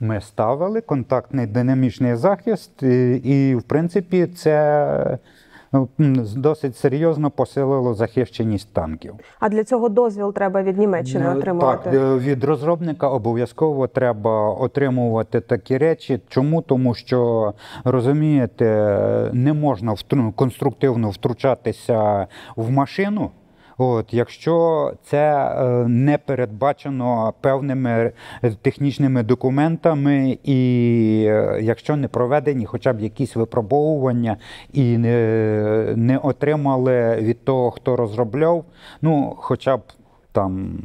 [0.00, 5.18] ми ставили контактний динамічний захист, і, і в принципі, це
[5.74, 5.88] м,
[6.36, 9.14] досить серйозно посилило захищеність танків.
[9.40, 11.90] А для цього дозвіл треба від Німеччини Е, отримувати.
[11.90, 16.20] Так, е, від розробника обов'язково треба отримувати такі речі.
[16.28, 16.62] Чому?
[16.62, 17.52] Тому що
[17.84, 18.66] розумієте,
[19.32, 19.94] не можна
[20.36, 23.30] конструктивно втручатися в машину.
[23.80, 28.12] От, якщо це е, не передбачено певними
[28.42, 34.36] е, технічними документами, і е, якщо не проведені хоча б якісь випробовування
[34.72, 38.64] і не, не отримали від того, хто розробляв,
[39.02, 39.82] ну хоча б
[40.32, 40.78] там.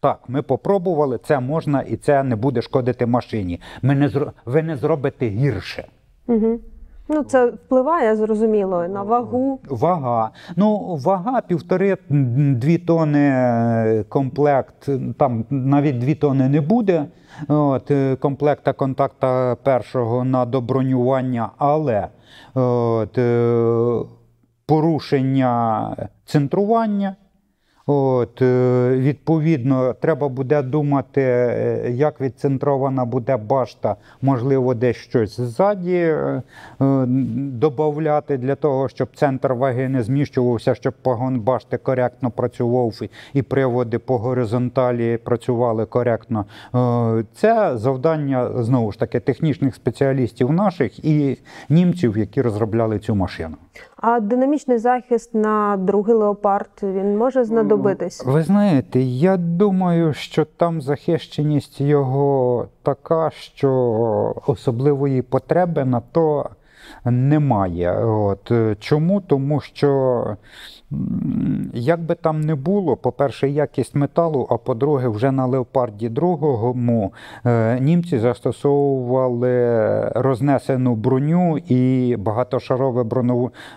[0.00, 3.60] Так, ми попробували, це можна і це не буде шкодити машині.
[3.82, 4.32] Ми не зро...
[4.44, 5.84] Ви не зробите гірше.
[6.26, 6.60] Угу.
[7.08, 9.60] Ну, це впливає зрозуміло на вагу.
[9.68, 10.30] Вага.
[10.56, 17.04] Ну, вага півтори-дві тони е, комплект, там навіть дві тони не буде.
[17.48, 22.08] От, е, комплекта контакта першого на добронювання, але
[22.54, 24.00] от, е,
[24.66, 27.16] порушення центрування.
[27.90, 35.94] От, е, відповідно, треба буде думати, е, як відцентрована буде башта, можливо, десь щось ззаді
[35.94, 36.42] е,
[37.36, 42.94] додати для того, щоб центр ваги не зміщувався, щоб погон башти коректно працював
[43.34, 46.44] і- приводи по горизонталі працювали коректно.
[47.34, 53.56] Це завдання знову ж таки технічних спеціалістів наших і німців, які розробляли цю машину.
[53.96, 58.24] А динамічний захист на другий леопард він може знадобитись?
[58.26, 66.50] Ви знаєте, я думаю, що там захищеність його така, що особливої потреби на то
[67.04, 68.04] немає.
[68.04, 68.52] От.
[68.80, 69.20] Чому?
[69.20, 70.24] Тому що
[71.74, 77.12] як би там не було, по-перше, якість металу, а по-друге, вже на леопарді другому
[77.46, 79.58] е, німці застосовували
[80.14, 83.04] рознесену броню і багатошарове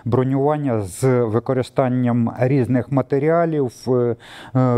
[0.04, 3.72] бронювання з використанням різних матеріалів.
[3.88, 4.16] Е,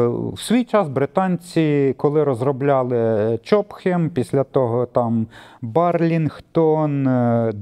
[0.07, 5.27] В свій час британці, коли розробляли Чопхем, після того там
[5.63, 7.53] Барлінгтон, е,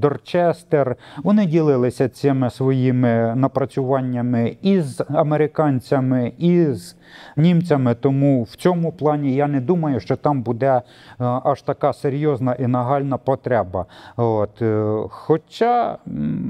[0.53, 6.97] Дорчестер, вони ділилися цими своїми напрацюваннями із американцями, і з
[7.37, 7.95] німцями.
[7.95, 10.83] Тому в цьому плані я не думаю, що там буде е,
[11.19, 13.87] аж така серйозна і нагальна потреба.
[14.17, 15.99] От, е, хоча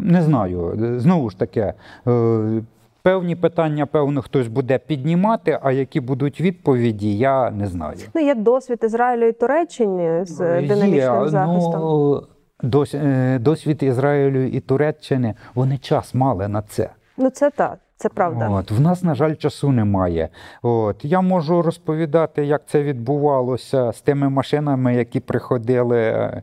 [0.05, 1.73] не знаю, знову ж таки.
[2.07, 2.63] е,
[3.05, 7.97] Певні питання, певно, хтось буде піднімати, а які будуть відповіді, я не знаю.
[8.15, 11.81] Ну, є досвід Ізраїлю і Туреччини з Є, динамічним захистом.
[11.81, 12.27] Ну, дос, е,
[12.63, 16.91] досвід Ізраїлю і Туреччини, вони час мали на це.
[17.17, 18.49] Ну, це так, це правда.
[18.49, 20.29] От, в нас, на жаль, часу немає.
[20.63, 25.99] От, я можу розповідати, як це відбувалося з тими машинами, які приходили.
[26.01, 26.43] е,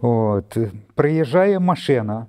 [0.00, 0.58] От,
[0.94, 2.26] приїжджає машина,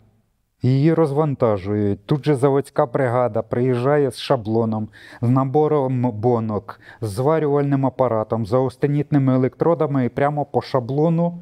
[0.61, 2.05] її розвантажують.
[2.05, 4.87] Тут же заводська бригада приїжджає з шаблоном,
[5.21, 11.37] з набором бонок, з зварювальним апаратом, з аустенітними електродами і прямо по шаблону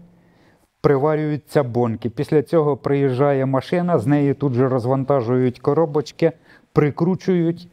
[0.82, 2.10] приварюються бонки.
[2.10, 6.32] Після цього приїжджає машина, з неї тут же розвантажують коробочки,
[6.74, 7.68] прикручують,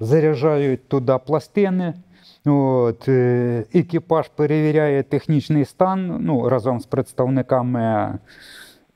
[0.00, 1.94] заряджають туди пластини.
[2.46, 8.18] От, е, екіпаж перевіряє технічний стан ну, разом з представниками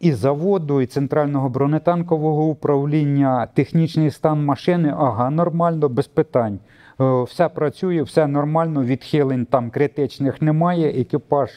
[0.01, 6.59] і заводу, і центрального бронетанкового управління, технічний стан машини, ага, нормально, без питань.
[7.01, 11.01] Е, Все працює, все нормально, відхилень там критичних немає.
[11.01, 11.51] Екіпаж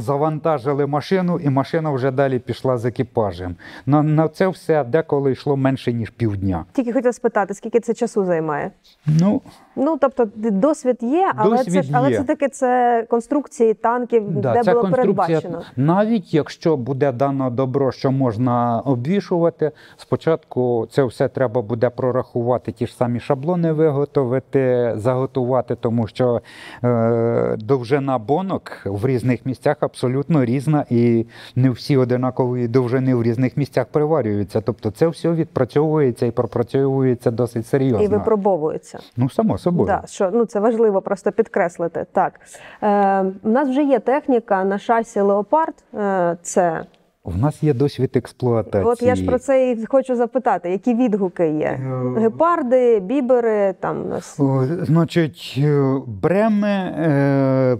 [0.00, 3.56] завантажили машину, і машина вже далі пішла з екіпажем.
[3.86, 6.64] На, на це все деколи йшло менше, ніж півдня.
[6.72, 8.70] Тільки хотів спитати, скільки це часу займає?
[9.06, 9.42] Ну,
[9.76, 14.52] Ну, тобто, досвід є, але Досвід це ж але це таки це конструкції танків, Да,
[14.52, 15.62] де ця було конструкція, передбачено.
[15.76, 22.86] навіть якщо буде дано добро, що можна обвішувати, спочатку це все треба буде прорахувати, ті
[22.86, 26.40] ж самі шаблони виготовити, заготувати, тому що
[26.84, 33.56] е, довжина бонок в різних місцях абсолютно різна, і не всі одинакової довжини в різних
[33.56, 34.60] місцях приварюються.
[34.60, 38.04] Тобто це все відпрацьовується і пропрацьовується досить серйозно.
[38.04, 38.98] І випробовується.
[39.16, 39.86] Ну, само собою.
[39.86, 42.06] Да, що ну це важливо просто підкреслити.
[42.12, 42.40] Так
[42.82, 45.74] е, у нас вже є техніка на шасі Леопард.
[45.94, 46.84] Е, це
[47.24, 48.84] У нас є досвід експлуатації.
[48.92, 51.66] от я ж про це і хочу запитати, які відгуки є?
[51.66, 57.76] Е, Гепарди, бібери, там у нас О, Значить, е, бреми, е,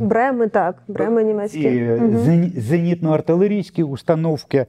[0.00, 1.68] бреми, так, бреми німецькі.
[2.56, 4.66] зенітно-артилерійські установки.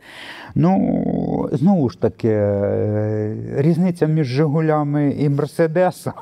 [0.55, 2.31] Ну, знову ж таки,
[3.57, 6.13] різниця між Жигулями і Мерседесом.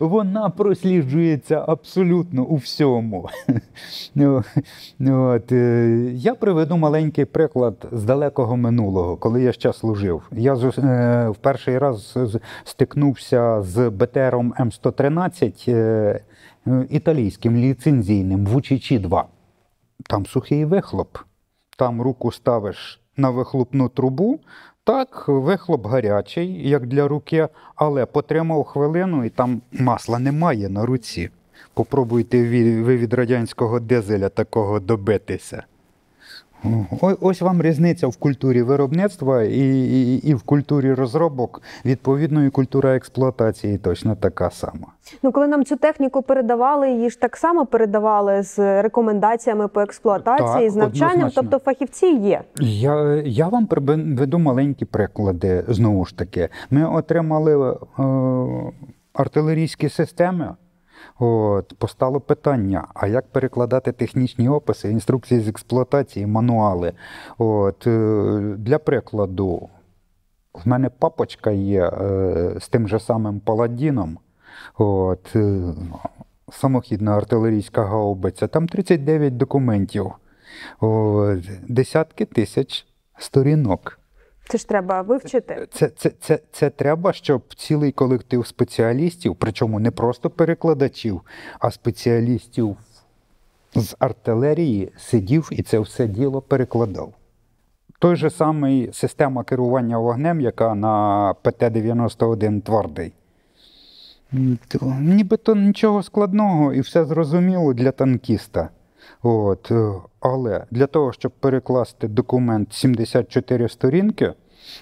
[0.00, 3.28] Вона просліджується абсолютно у всьому.
[4.14, 4.42] Ну,
[5.00, 10.22] От, е, я приведу маленький приклад з далекого минулого, коли я ще служив.
[10.32, 12.18] Я е, в перший раз
[12.64, 16.20] стикнувся з БТРом М113 е,
[16.90, 19.24] італійським ліцензійним в Учичі 2.
[20.06, 21.18] Там сухий вихлоп.
[21.76, 24.40] Там руку ставиш на вихлопну трубу,
[24.86, 31.30] Так, вихлоп гарячий, як для руки, але потримав хвилину і там масла немає на руці.
[31.74, 32.42] Попробуйте
[32.82, 35.64] ви від радянського дизеля такого добитися.
[37.20, 41.62] Ось вам різниця в культурі виробництва і, і, і в культурі розробок.
[41.84, 44.86] Відповідно, і культура експлуатації точно така сама.
[45.22, 50.64] Ну, коли нам цю техніку передавали, її ж так само передавали з рекомендаціями по експлуатації,
[50.64, 51.10] Так, з навчанням.
[51.14, 51.42] однозначно.
[51.42, 52.40] Тобто фахівці є.
[52.60, 55.64] Я, я вам приведу маленькі приклади.
[55.68, 58.02] Знову ж таки, ми отримали е,
[59.14, 60.54] артилерійські системи.
[61.18, 66.92] От, постало питання: а як перекладати технічні описи, інструкції з експлуатації, мануали?
[67.38, 69.68] От, е, для прикладу,
[70.54, 74.18] в мене папочка є е, з тим же самим паладіном.
[74.78, 75.62] От, е,
[76.52, 78.46] самохідна артилерійська гаубиця.
[78.46, 80.12] Там 39 документів,
[81.68, 82.86] десятки тисяч
[83.18, 83.98] сторінок.
[84.48, 85.66] Це ж треба вивчити.
[85.72, 91.20] Це, це, це, це треба, щоб цілий колектив спеціалістів, причому не просто перекладачів,
[91.58, 92.76] а спеціалістів
[93.74, 97.12] з артилерії сидів і це все діло перекладав.
[97.98, 103.12] Той же самий система керування вогнем, яка на ПТ-91 твердий.
[104.68, 108.68] То Нібито нічого складного і все зрозуміло для танкіста.
[109.22, 114.34] От, е, але для того, щоб перекласти документ 74 сторінки,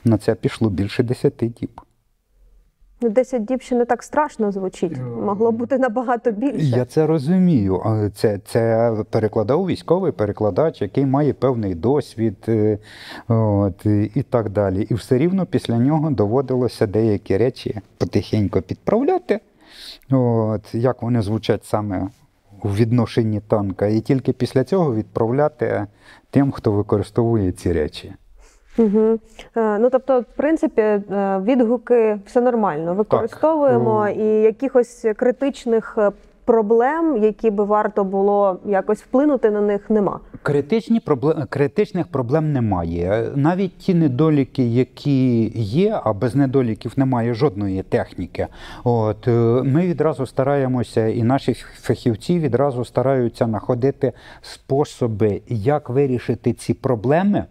[0.05, 1.81] на це пішло більше 10 діб.
[3.03, 4.99] Ну, 10 діб ще не так страшно звучить.
[5.23, 6.66] Могло бути набагато більше.
[6.66, 7.83] Я це розумію.
[8.14, 12.79] Це, це перекладав військовий перекладач, який має певний досвід е,
[13.29, 14.87] от, і і так далі.
[14.91, 19.41] І все рівно після нього доводилося деякі речі потихеньку підправляти,
[20.11, 22.09] от, як вони звучать саме
[22.65, 25.87] у відношенні танка, і тільки після цього відправляти
[26.31, 28.13] тим, хто використовує ці речі.
[28.79, 29.19] Угу.
[29.57, 31.03] Ну тобто, в принципі, е,
[31.45, 32.95] відгуки все нормально.
[32.95, 34.17] Використовуємо так.
[34.17, 36.11] і якихось критичних е,
[36.45, 40.20] проблем, які би варто було якось вплинути на них, нема.
[40.43, 43.32] Критичні проблем, критичних проблем немає.
[43.34, 48.47] Навіть ті недоліки, які є, а без недоліків немає жодної техніки.
[48.84, 49.30] От е,
[49.64, 57.45] ми відразу стараємося, і наші фахівці відразу стараються знаходити способи, як вирішити ці проблеми.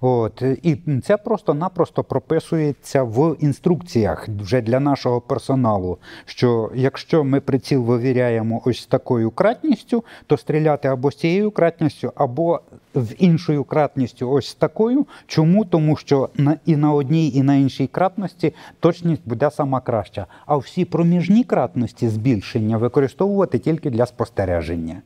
[0.00, 5.98] От і це просто-напросто прописується в інструкціях вже для нашого персоналу.
[6.24, 12.60] Що якщо ми приціл вивіряємо ось такою кратністю, то стріляти або з цією кратністю, або
[12.94, 15.06] з іншою кратністю, ось такою.
[15.26, 15.64] Чому?
[15.64, 20.26] Тому що на і на одній, і на іншій кратності точність буде сама краща.
[20.46, 25.02] А всі проміжні кратності збільшення використовувати тільки для спостереження.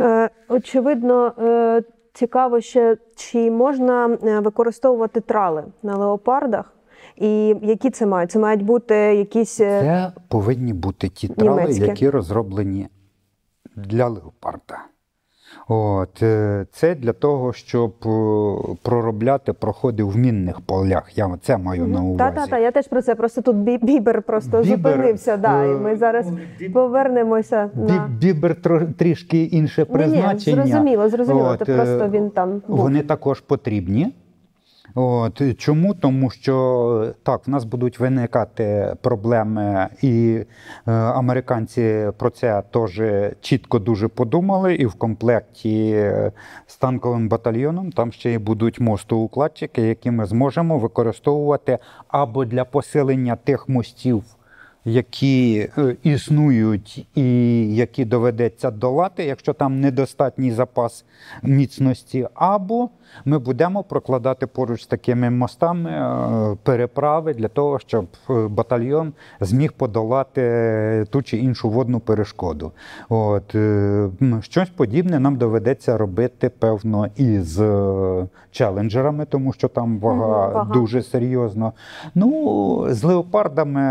[0.00, 1.82] Е, Очевидно, е,
[2.14, 6.72] цікаво ще, чи можна е, використовувати трали на леопардах,
[7.16, 8.30] і які це мають?
[8.30, 9.60] Це мають бути якісь.
[9.60, 11.84] е, Це повинні бути ті трали, Німецькі.
[11.84, 12.88] які розроблені
[13.76, 14.78] для леопарда.
[15.68, 18.08] От, е, це для того, щоб е,
[18.82, 21.18] проробляти проходи в мінних полях.
[21.18, 22.18] Я це маю на увазі.
[22.18, 23.14] Так, так, та, я теж про це.
[23.14, 25.36] Просто тут бі- бібер просто Бібер, зупинився.
[25.36, 28.56] Да, і ми зараз зараз повернемося Бі- на Бібер
[28.98, 31.48] трішки інше Ні, ні, зрозуміло, зрозуміло.
[31.60, 32.76] От, е, просто він там був.
[32.78, 34.12] Вони також потрібні.
[34.94, 35.94] От, чому?
[35.94, 40.44] Тому що так, в нас будуть виникати проблеми, і
[40.86, 43.02] е, американці про це теж
[43.40, 44.74] чітко дуже подумали.
[44.74, 46.10] І в комплекті
[46.66, 51.78] з танковим батальйоном там ще й будуть мостоукладчики, які ми зможемо використовувати
[52.08, 54.24] або для посилення тих мостів,
[54.84, 57.24] які е, існують і
[57.74, 61.04] які доведеться долати, якщо там недостатній запас
[61.42, 62.90] міцності, або
[63.24, 69.72] ми будемо прокладати поруч з такими мостами е, переправи для того, щоб е, батальйон зміг
[69.72, 72.72] подолати ту чи іншу водну перешкоду.
[73.08, 74.08] От, е,
[74.40, 80.72] щось подібне нам доведеться робити, певно, і з е, челенджерами, тому що там вага, вага.
[80.72, 81.72] дуже серйозно.
[82.14, 83.84] Ну, з леопардами.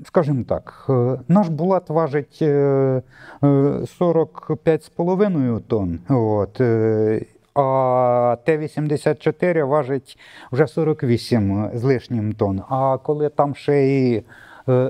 [0.00, 3.02] Е, Скажімо так, е, наш Булат важить е, е,
[3.42, 10.18] 45,5 тонн, от, е, а Т-84 важить
[10.52, 12.62] вже 48 з лишнім тонн.
[12.68, 14.22] А коли там ще і е,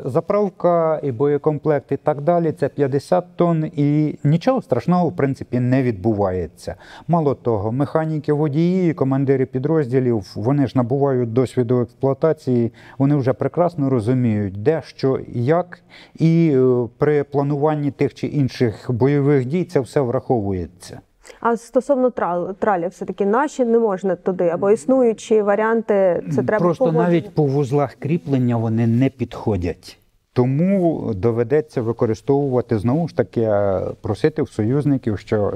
[0.05, 5.83] заправка, і боєкомплект, і так далі, це 50 тонн, і нічого страшного, в принципі, не
[5.83, 6.75] відбувається.
[7.09, 14.63] Мало того, механіки водії, командири підрозділів, вони ж набувають досвіду експлуатації, вони вже прекрасно розуміють,
[14.63, 15.83] де що, як,
[16.19, 21.01] і е, при плануванні тих чи інших бойових дій це все враховується.
[21.41, 26.85] А стосовно трал, тралів, все-таки наші не можна туди, або існуючі варіанти, це треба Просто
[26.85, 27.09] погодження.
[27.09, 29.99] навіть по вузлах кріплення вони не підходять.
[30.33, 35.53] Тому доведеться використовувати знову ж таки, е, просити в союзників, що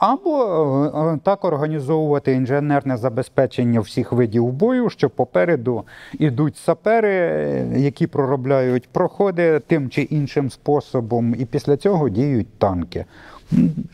[0.00, 0.44] або
[0.94, 5.84] е, е, так організовувати інженерне забезпечення всіх видів бою, що попереду
[6.18, 7.12] ідуть сапери,
[7.76, 13.04] які проробляють проходи тим чи іншим способом, і після цього діють танки.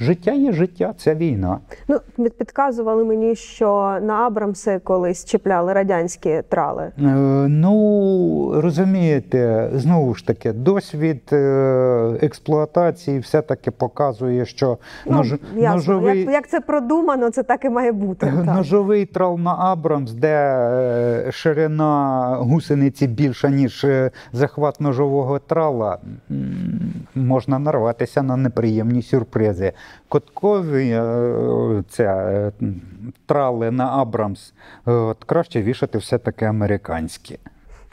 [0.00, 1.58] Життя є життя, це війна.
[1.88, 6.82] Ну, під- підказували мені, що на Абрамси колись чіпляли радянські трали.
[6.82, 7.02] Е,
[7.48, 15.74] Ну, розумієте, знову ж таки, досвід е, експлуатації все-таки показує, що нож, Ну, ясно.
[15.76, 18.26] ножовий, Як, як це продумано, це так і має бути.
[18.36, 18.56] Так.
[18.56, 25.98] ножовий трал на Абрамс, де е, ширина гусениці більша, ніж е, захват ножового трала,
[27.14, 29.43] можна нарватися на неприємні сюрпризи.
[30.08, 30.90] Коткові
[31.88, 32.52] ця, е,
[33.26, 34.52] трали на Абрамс
[34.88, 37.38] е, от краще вішати все-таки американські.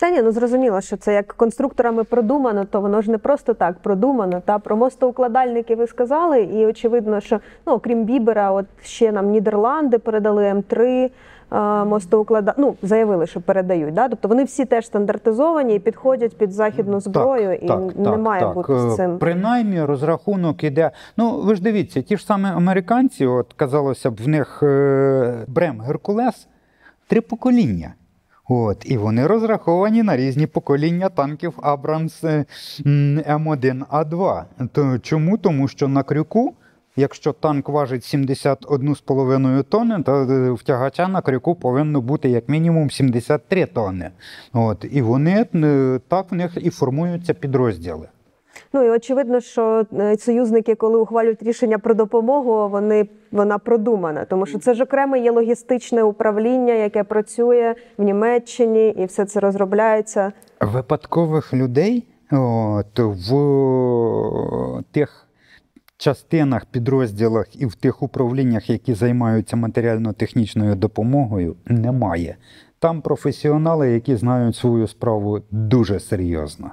[0.02, 3.80] Та ні, ну зрозуміло, що це як конструкторами продумано, то воно ж не просто так
[3.80, 4.41] продумано.
[4.45, 9.97] Та про мостоукладальники ви сказали, і очевидно, що ну окрім Бібера, от ще нам Нідерланди
[9.97, 11.10] передали М3
[11.52, 12.54] е, мостоуклада...
[12.58, 13.93] ну, заявили, що передають.
[13.93, 14.10] Да?
[14.10, 18.93] Тобто вони всі теж стандартизовані і підходять під західну зброю, і не має бути з
[18.93, 19.18] Е, цим.
[19.18, 20.91] Принаймні розрахунок іде.
[21.18, 25.82] Ну, ви ж дивіться, ті ж самі американці, от казалося б, в них е, Брем
[25.82, 26.47] Геркулес
[27.08, 27.93] три покоління.
[28.49, 32.45] От, і вони розраховані на різні покоління танків Абрамс е,
[32.86, 34.43] м, М1А2.
[34.72, 35.38] То чому?
[35.38, 36.54] Тому що на крюку,
[36.96, 42.92] якщо танк важить 71,5 тонни, то е, в тягача на крюку повинно бути як мінімум
[42.92, 44.12] 73 тонни.
[44.54, 48.08] От, і вони е, так в них і формуються підрозділи.
[48.74, 54.46] Ну і очевидно, що е, союзники, коли ухвалюють рішення про допомогу, вони вона продумана, тому
[54.46, 60.32] що це ж окреме є логістичне управління, яке працює в Німеччині, і все це розробляється.
[60.62, 63.34] Випадкових людей от, в
[64.92, 65.28] тих
[66.02, 72.36] частинах, підрозділах і в тих управліннях, які займаються матеріально-технічною допомогою, немає.
[72.80, 76.72] Там професіонали, які знають свою справу дуже серйозно.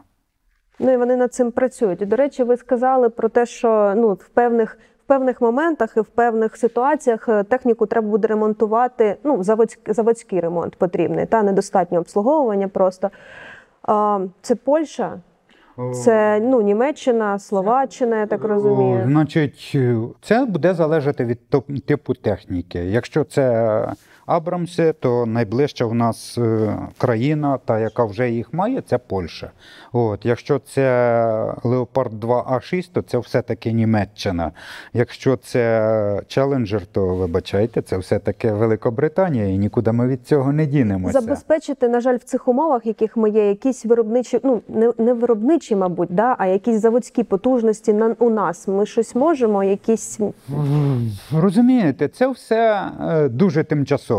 [0.79, 2.03] Ну і вони над цим працюють.
[2.03, 6.01] І, до речі, ви сказали про те, що ну в певних в певних моментах і
[6.01, 9.17] в певних ситуаціях е, техніку треба буде ремонтувати.
[9.25, 13.11] Ну, заводський, заводський ремонт потрібний, та недостатньо обслуговування просто.
[14.43, 15.21] Це Польща,
[16.05, 19.03] це ну, Німеччина, Словаччина, я так розумію.
[19.07, 19.77] Значить,
[20.23, 22.79] це буде залежати від типу техніки.
[22.79, 23.83] Якщо це
[24.29, 29.51] Абрамси, то найближча в нас е, країна, та яка вже їх має, це Польща.
[29.93, 34.53] От, якщо це Леопард 2А6, то це все-таки Німеччина.
[34.93, 41.21] Якщо це Челенджер, то вибачайте, це все-таки Великобританія, і нікуди ми від цього не дінемося.
[41.21, 45.77] Забезпечити, на жаль, в цих умовах, яких ми є, якісь виробничі, ну не, не виробничі,
[45.77, 48.69] мабуть, да, а якісь заводські потужності на у нас.
[48.69, 50.21] Ми щось можемо, якісь
[51.33, 54.18] Розумієте, це все е, дуже тимчасово.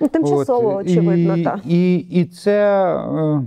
[0.00, 1.60] Ну, тимчасово, От, очевидно, і, так.
[1.66, 3.42] І, і це, е,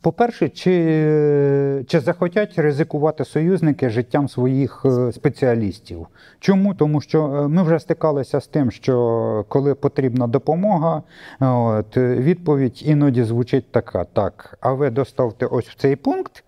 [0.00, 6.06] по-перше, чи, чи захотять ризикувати союзники життям своїх е, спеціалістів?
[6.40, 6.74] Чому?
[6.74, 11.02] Тому що е, ми вже стикалися з тим, що коли потрібна допомога,
[11.40, 16.44] от, відповідь іноді звучить така: так, а ви доставте ось в цей пункт.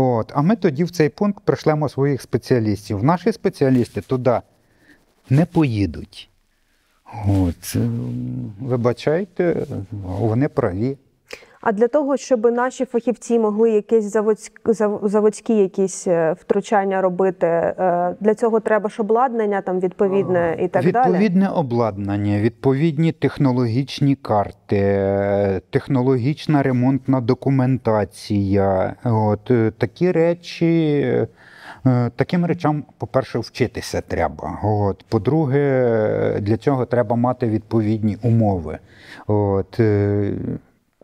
[0.00, 3.04] От, а ми тоді в цей пункт пришлемо своїх спеціалістів.
[3.04, 4.40] Наші спеціалісти туди
[5.30, 6.30] не поїдуть.
[7.26, 7.76] От,
[8.60, 9.66] вибачайте,
[10.02, 10.96] вони праві.
[11.60, 14.72] А для того, щоб наші фахівці могли якісь заводські,
[15.02, 20.92] заводські якісь е, втручання робити, е, для цього треба ж обладнання там відповідне і так
[20.92, 21.06] далі.
[21.06, 28.94] Відповідне обладнання, відповідні технологічні карти, технологічна ремонтна документація.
[29.04, 31.04] От, е, такі речі.
[31.86, 34.58] Е, Таким речам, по-перше, вчитися треба.
[34.64, 35.04] От.
[35.08, 38.78] По-друге, для цього треба мати відповідні умови.
[39.26, 39.80] От.
[39.80, 40.32] е,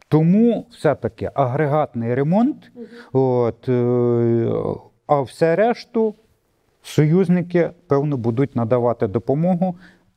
[0.09, 2.57] Тому все-таки агрегатний ремонт,
[3.13, 4.49] от, е,
[5.07, 6.15] а все решту
[6.83, 9.75] союзники, певно, будуть надавати допомогу.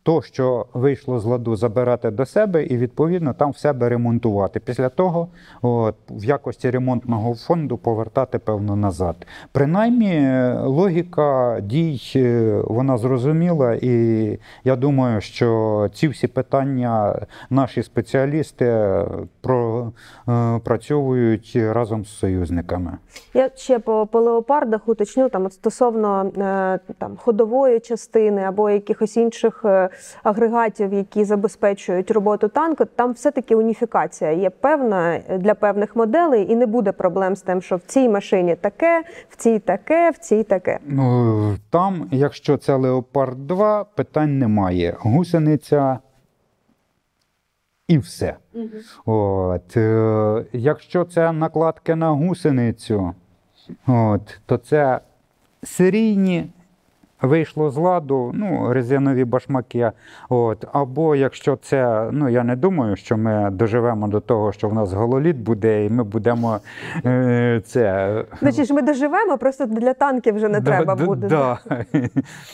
[0.07, 4.59] То, що вийшло з ладу, забирати до себе і відповідно там в себе ремонтувати.
[4.59, 5.27] Після того
[5.61, 9.15] от, в якості ремонтного фонду повертати певно назад.
[9.51, 17.15] Принаймні, е, логіка дій е, вона зрозуміла, і я думаю, що ці всі питання
[17.49, 18.95] наші спеціалісти
[19.41, 19.91] про,
[20.27, 22.97] допрацьовують разом з союзниками.
[23.33, 29.17] Я ще по, по леопардах уточню там от стосовно е, там ходової частини або якихось
[29.17, 29.89] інших е,
[30.23, 32.85] агрегатів, які забезпечують роботу танку.
[32.85, 37.75] Там все-таки уніфікація є певна для певних моделей, і не буде проблем з тим, що
[37.75, 40.79] в цій машині таке, в цій таке, в цій таке.
[40.85, 44.95] Ну, Там, якщо це Леопард 2, питань немає.
[44.99, 45.99] Гусениця
[47.87, 48.35] і все.
[49.05, 53.13] От, е, якщо це накладки на гусеницю,
[53.87, 54.99] от, то це
[55.63, 56.49] серійні.
[57.21, 59.91] Вийшло з ладу, ну, резинові башмаки.
[60.29, 60.65] От.
[60.73, 64.93] Або якщо це, ну я не думаю, що ми доживемо до того, що в нас
[64.93, 66.59] гололіт буде, і ми будемо
[67.05, 68.23] е, це.
[68.39, 71.27] Значить, ми доживемо, просто для танків вже не Да, треба да, буде.
[71.27, 71.59] Да.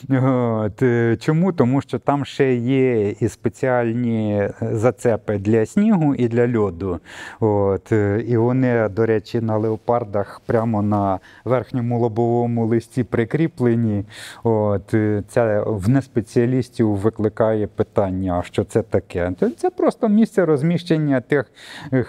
[0.10, 0.84] От,
[1.22, 1.52] Чому?
[1.52, 7.00] Тому що там ще є і спеціальні зацепи для снігу і для льоду.
[7.40, 7.92] От,
[8.28, 14.06] і вони, до речі, на леопардах прямо на верхньому лобовому листі прикріплені.
[14.44, 14.53] От,
[14.94, 19.32] е, це в неспеціалістів викликає питання, що це таке.
[19.58, 21.52] Це- просто місце розміщення тих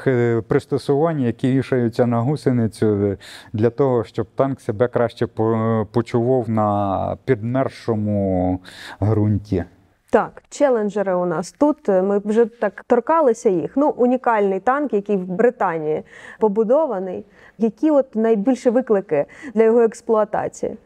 [0.06, 3.16] е, пристосувань, які вішаються на гусеницю е,
[3.52, 8.60] для того, щоб танк себе краще по- почував на підмершому
[9.02, 9.64] ґрунті.
[10.10, 11.88] Так, челенджери у нас тут.
[11.88, 13.72] е, Ми вже так торкалися їх.
[13.76, 16.02] Ну, унікальний танк, який в Британії
[16.40, 17.24] побудований.
[17.58, 19.24] Які от найбільші виклики
[19.54, 20.76] для його експлуатації?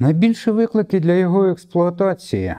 [0.00, 2.54] Найбільші виклики для його експлуатації.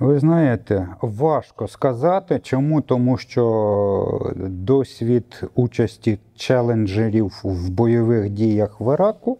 [0.00, 2.40] Ви знаєте, важко сказати.
[2.42, 2.80] Чому?
[2.80, 9.38] Тому що досвід участі челенджерів в бойових діях в Іраку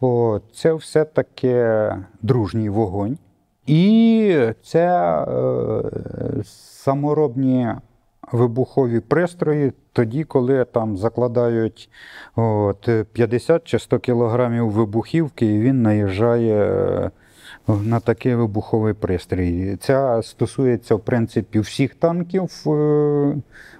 [0.00, 1.66] о, це все-таки
[2.22, 3.18] дружній вогонь.
[3.66, 4.88] І це
[5.22, 5.82] е,
[6.44, 7.68] саморобні
[8.32, 11.90] вибухові пристрої тоді, коли там закладають
[12.36, 17.10] от, 50 чи 100 кілограмів вибухівки, і він наїжджає е,
[17.68, 19.76] на такий вибуховий пристрій.
[19.76, 22.50] Це стосується, в принципі, всіх танків.
[22.66, 23.36] е,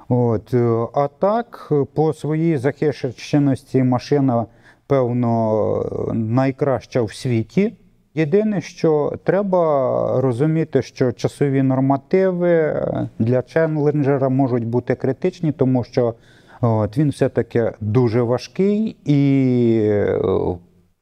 [0.09, 0.55] От.
[0.95, 4.47] А так, по своїй захищеності машина,
[4.87, 7.75] певно, найкраща в світі.
[8.15, 12.85] Єдине, що треба розуміти, що часові нормативи
[13.19, 16.15] для челенджера можуть бути критичні, тому що
[16.61, 20.21] от, він все-таки дуже важкий і е,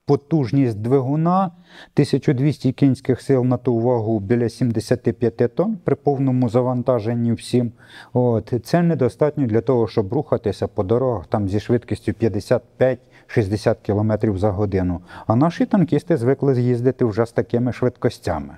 [0.09, 7.73] потужність двигуна 1200 кінських сил на ту вагу біля 75 тонн при повному завантаженні всім.
[8.13, 12.99] От, це недостатньо для того, щоб рухатися по дорогах там зі швидкістю 55
[13.29, 15.01] 60 км за годину.
[15.26, 18.55] А наші танкісти звикли їздити вже з такими швидкостями.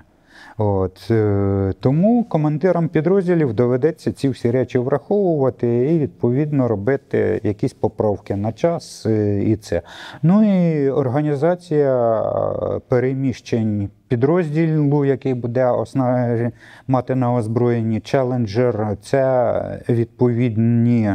[0.58, 8.36] От, е, тому командирам підрозділів доведеться ці всі речі враховувати і відповідно робити якісь поправки
[8.36, 9.82] на час е, і це.
[10.22, 16.52] Ну і організація е, переміщень підрозділу, який буде осна...
[16.88, 21.10] мати на озброєнні челенджер, це відповідні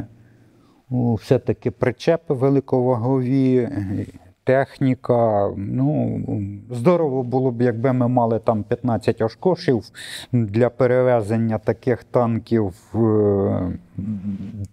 [0.89, 3.69] ну, все-таки причепи великовагові,
[4.43, 5.49] техніка.
[5.57, 6.19] Ну,
[6.71, 9.83] здорово було б, якби ми мали там 15 ошкошів
[10.31, 12.73] для перевезення таких танків.
[12.95, 12.97] е,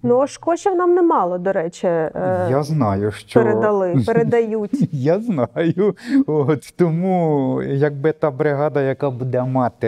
[0.03, 4.89] Ну, Ошкошів нам немало, до речі, е, Я знаю, що передали, передають.
[4.93, 5.97] Я знаю.
[6.27, 9.87] От, тому, якби та бригада, яка буде мати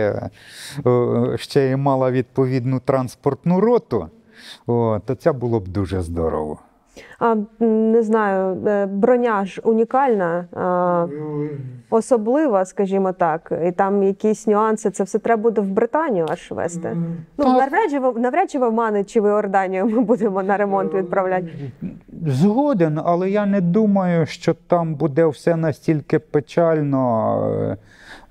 [0.87, 4.07] е, ще й мала відповідну транспортну роту,
[4.66, 6.59] о, то це було б дуже здорово.
[7.18, 11.07] А, не знаю, е, броня ж унікальна, а,
[11.90, 14.90] особлива, скажімо так, і там якісь нюанси.
[14.90, 16.97] Це все треба буде в Британію аж вести.
[17.38, 17.47] Ну, Так.
[17.47, 21.49] навряд чи в навряд чи в Омани чи в Іорданію ми будемо на ремонт відправляти.
[22.26, 27.76] Згоден, але я не думаю, що там буде все настільки печально,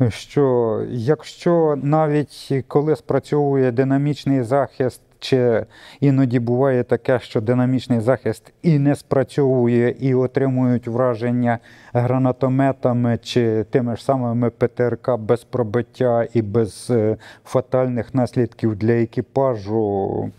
[0.02, 5.66] е, що якщо навіть коли спрацьовує динамічний захист, чи
[6.00, 11.60] іноді буває таке, що динамічний захист і не спрацьовує, і отримують враження
[11.94, 20.32] гранатометами чи тими ж самими ПТРК без пробиття і без е, фатальних наслідків для екіпажу.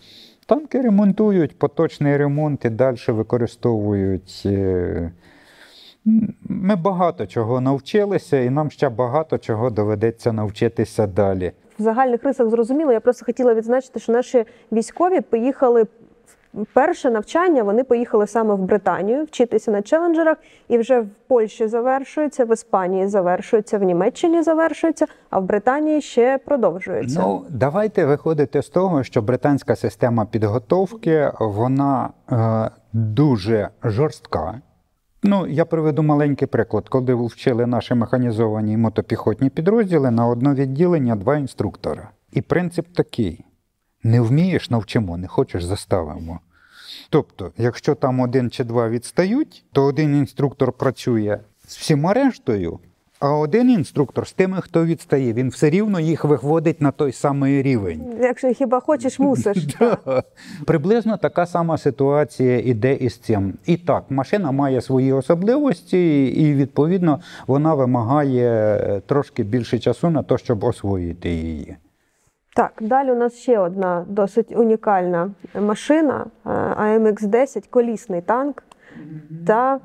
[0.47, 4.43] Танки ремонтують, поточний ремонт і далі використовують.
[4.47, 5.11] е,
[6.45, 11.53] Ми багато чого навчилися, і нам ще багато чого доведеться навчитися далі.
[11.79, 12.93] В загальних рисах зрозуміло.
[12.93, 15.87] Я просто хотіла відзначити, що наші військові поїхали
[16.72, 20.37] перше навчання вони поїхали саме в Британію вчитися на челенджерах,
[20.68, 26.39] і вже в Польщі завершується, в Іспанії завершується, в Німеччині завершується, а в Британії ще
[26.39, 27.20] продовжується.
[27.20, 34.61] Ну, давайте виходити з того, що британська система підготовки вона е, дуже жорстка.
[35.27, 36.89] Ну, я приведу маленький приклад.
[36.89, 42.11] Коли вчили наші механізовані мотопіхотні підрозділи на одно відділення два інструктора.
[42.33, 43.45] І принцип такий:
[44.03, 46.41] не вмієш, навчимо, не хочеш, заставимо.
[47.11, 52.79] Тобто, якщо там один чи два відстають, то один інструктор працює з всіма рештою,
[53.25, 57.62] а один інструктор з тими, хто відстає, він все рівно їх виводить на той самий
[57.62, 58.03] рівень.
[58.20, 59.57] Якщо хіба хочеш, мусиш.
[60.66, 63.55] Приблизно така сама ситуація іде із цим.
[63.66, 70.39] І так, машина має свої особливості, і відповідно вона вимагає трошки більше часу на те,
[70.39, 71.77] щоб освоїти її.
[72.57, 78.62] Так, далі у нас ще одна досить унікальна машина е, AMX 10 колісний танк.
[79.47, 79.81] Та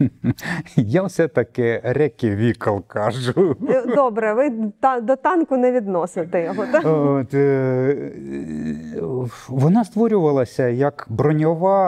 [0.76, 3.56] Я все-таки реки вікал кажу.
[3.68, 6.64] е, добре, ви та, до танку не відносите його.
[6.72, 6.82] Так?
[6.86, 8.12] От, е,
[9.48, 11.78] вона створювалася як броньова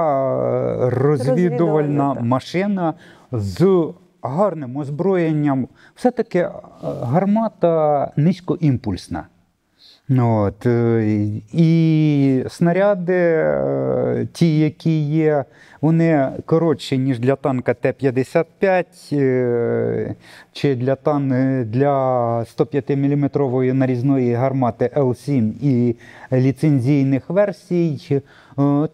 [0.87, 2.95] е, розвідувальна Розвідувальна, машина
[3.33, 3.89] з
[4.23, 5.69] гарним озброєнням.
[5.95, 6.51] Все-таки е,
[6.83, 9.27] гармата низькоімпульсна.
[10.11, 11.05] От, е,
[11.53, 15.45] і снаряди, е, ті, які є,
[15.81, 20.15] вони коротші, ніж для танка Т-55 е,
[20.53, 23.31] чи для, тан, для 105 мм
[23.79, 25.97] нарізної гармати Л-7 і
[26.33, 28.23] ліцензійних версій.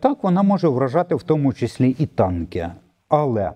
[0.00, 2.68] Так, вона може вражати в тому числі і танки.
[3.08, 3.50] Але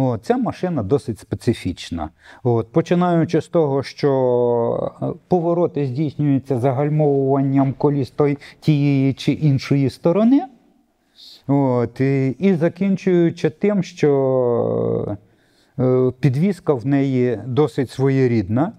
[0.00, 2.10] о, ця машина досить специфічна.
[2.42, 10.42] От, починаючи з того, що е, повороти здійснюються загальмовуванням коліс той, тієї чи іншої сторони.
[11.46, 15.16] От, і, і закінчуючи тим, що
[15.78, 18.72] е, підвізка в неї досить своєрідна.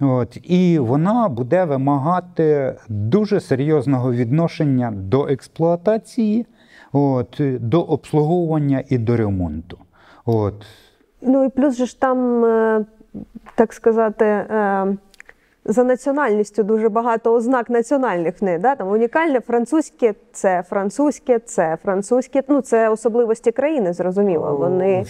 [0.00, 6.46] От, і вона буде вимагати дуже серйозного відношення до експлуатації,
[6.92, 9.78] от, до обслуговування і до ремонту.
[10.28, 10.54] От.
[11.20, 12.84] Ну і плюс же ж там, е,
[13.54, 14.96] так сказати, е,
[15.64, 18.58] за національністю дуже багато ознак національних в неї.
[18.58, 18.76] Да?
[18.76, 22.42] Там унікальне французьке це французьке, це французьке.
[22.48, 24.56] Ну це особливості країни, зрозуміло.
[24.56, 25.04] Вони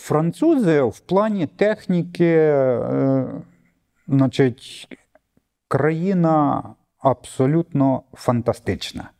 [0.00, 3.26] Французи в плані техніки, е,
[4.08, 4.88] значить,
[5.68, 6.62] країна
[6.98, 9.10] абсолютно фантастична.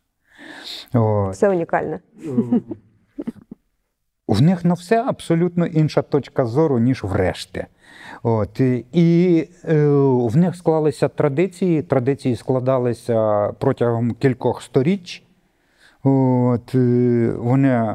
[1.31, 1.99] Все унікальне.
[4.27, 7.65] В них на все абсолютно інша точка зору, ніж в решти.
[8.23, 8.59] От,
[8.93, 9.87] і- е,
[10.27, 11.81] в них склалися традиції.
[11.81, 15.23] Традиції складалися протягом кількох сторіч.
[16.03, 17.93] От, е, вони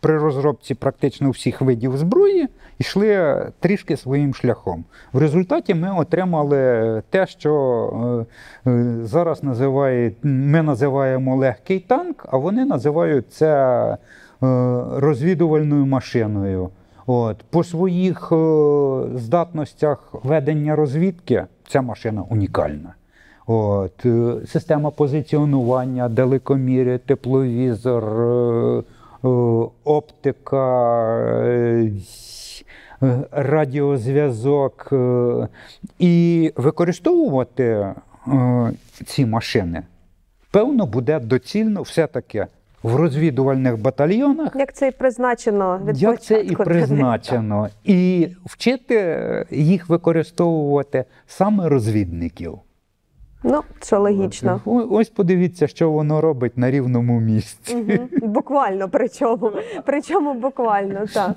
[0.00, 2.48] при розробці практично всіх видів зброї
[2.78, 4.84] йшли трішки своїм шляхом.
[5.12, 8.26] В результаті ми отримали те, що
[8.66, 13.96] е, е, зараз називають, ми називаємо легкий танк, а вони називають це
[15.00, 16.68] розвідувальною машиною.
[17.06, 18.36] От, по своїх е,
[19.14, 22.94] здатностях ведення розвідки ця машина унікальна.
[23.46, 28.82] От, е, система позиціонування, далекоміри, тепловізор, е,
[29.24, 29.28] е,
[29.84, 30.66] оптика,
[31.18, 31.90] е,
[33.02, 34.88] е, радіозв'язок.
[34.92, 35.48] е,
[35.98, 37.94] І використовувати е,
[39.06, 39.82] ці машини,
[40.50, 42.46] певно, буде доцільно все-таки
[42.82, 44.52] в розвідувальних батальйонах.
[44.56, 51.68] Як це і призначено від Як це і призначено, і вчити е, їх використовувати саме
[51.68, 52.58] розвідників.
[53.44, 54.60] Ну, що логічно.
[54.64, 57.76] О- Ось подивіться, що воно робить на рівному місці.
[57.76, 58.08] Мгм.
[58.32, 59.50] Буквально причому.
[59.86, 61.30] Причому буквально, так.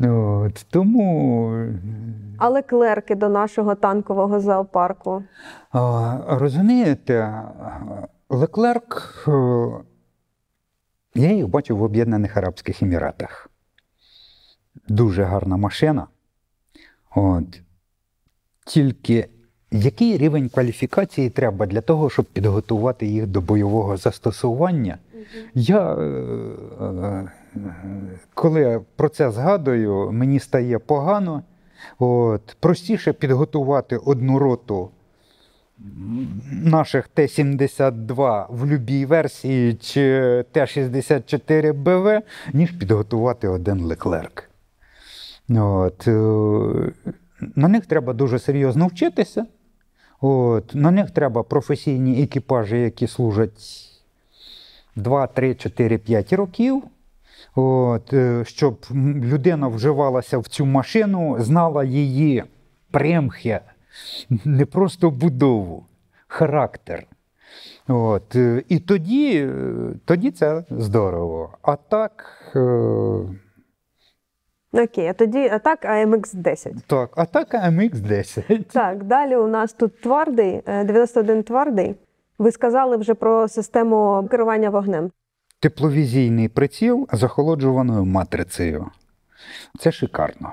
[0.00, 1.52] От, тому
[2.38, 5.22] Але клерки до нашого танкового зоопарку.
[5.72, 7.32] а, розумієте,
[8.30, 9.32] Леклерк, е,
[11.18, 13.50] я їх бачив в Об'єднаних Арабських Еміратах.
[14.88, 16.06] Дуже гарна машина.
[17.14, 17.60] От.
[18.66, 19.28] Тільки
[19.70, 24.98] який рівень кваліфікації треба для того, щоб підготувати їх до бойового застосування?
[25.54, 26.02] Я, е,
[26.80, 27.32] е,
[28.34, 31.42] коли про це згадую, мені стає погано.
[31.98, 34.90] От, простіше підготувати одну роту
[36.50, 40.02] наших Т-72 в будь-якій версії чи
[40.52, 42.22] Т-64 БВ,
[42.52, 44.50] ніж підготувати один леклерк.
[45.50, 46.12] От, е,
[47.56, 49.46] на них треба дуже серйозно вчитися.
[50.20, 53.88] От, на них треба професійні екіпажі, які служать
[54.96, 56.82] 2, 3, 4, 5 років.
[57.54, 58.86] От, е, щоб
[59.24, 62.44] людина вживалася в цю машину, знала її
[62.90, 63.60] примхи,
[64.44, 65.86] не просто будову,
[66.26, 67.06] характер.
[67.88, 69.52] От, е, і тоді, е,
[70.04, 71.58] тоді це здорово.
[71.62, 72.24] А так,
[72.56, 72.60] е,
[74.72, 76.72] Окей, а тоді а так AMX 10.
[76.86, 78.64] так, а так AMX-10.
[78.64, 81.94] Так, далі у нас тут твердий, е, 91 твердий.
[82.38, 85.10] Ви сказали вже про систему керування вогнем.
[85.60, 88.86] Тепловізійний приціл з охолоджуваною матрицею.
[89.78, 90.52] Це шикарно.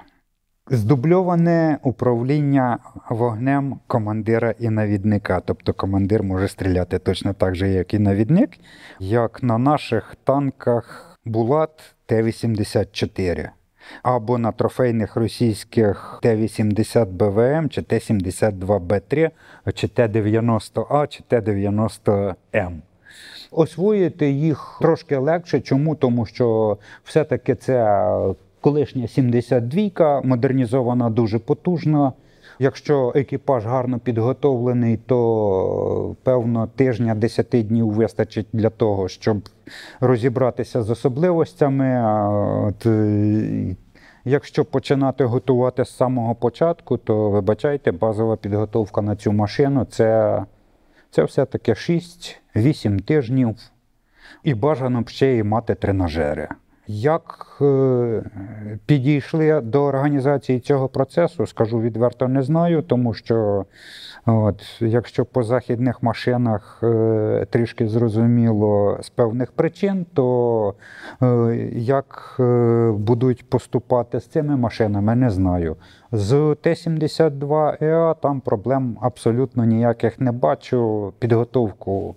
[0.69, 5.41] Здубльоване управління вогнем командира і навідника.
[5.45, 8.49] Тобто командир може стріляти точно так же, як і навідник,
[8.99, 13.49] як на наших танках Булат Т-84.
[14.03, 19.31] Або на трофейних російських Т-80 БВМ, чи Т-72Б3,
[19.73, 22.81] чи Т-90А, чи Т-90М.
[23.51, 25.61] Освоїти їх трошки легше.
[25.61, 25.95] Чому?
[25.95, 28.07] Тому що все-таки це
[28.65, 32.13] колишня 72-ка, модернізована дуже потужно.
[32.59, 39.37] Якщо екіпаж гарно підготовлений, то певно тижня 10 днів вистачить для того, щоб
[39.99, 42.05] розібратися з особливостями.
[42.67, 43.75] От, е,
[44.23, 50.43] якщо починати готувати з самого початку, то вибачайте, базова підготовка на цю машину це,
[51.11, 53.55] це все-таки 6-8 тижнів.
[54.43, 56.49] І бажано б ще й мати тренажери.
[56.87, 58.23] Як е,
[58.85, 63.65] підійшли до організації цього процесу, скажу відверто не знаю, тому що
[64.25, 70.73] от, якщо по західних машинах е, трішки зрозуміло з певних причин, то
[71.21, 72.35] е, як
[72.97, 75.75] будуть поступати з цими машинами, не знаю.
[76.11, 81.13] З Т-72ЕА там проблем абсолютно ніяких не бачу.
[81.19, 82.15] Підготовку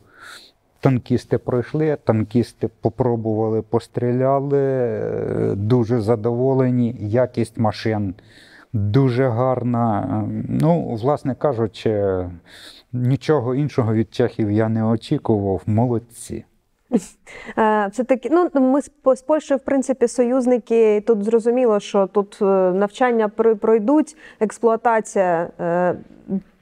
[0.80, 6.96] Танкісти пройшли, танкісти попробували, постріляли, е, дуже задоволені.
[7.00, 8.14] Якість машин
[8.72, 10.24] дуже гарна.
[10.48, 12.24] Ну, власне кажучи,
[12.92, 15.62] нічого іншого від чехів я не очікував.
[15.66, 16.44] Молодці.
[17.58, 21.00] Е, Все таки, ну ми з По- Польщею, в принципі, союзники.
[21.00, 25.94] Тут зрозуміло, що тут е, навчання пройдуть, експлуатація е,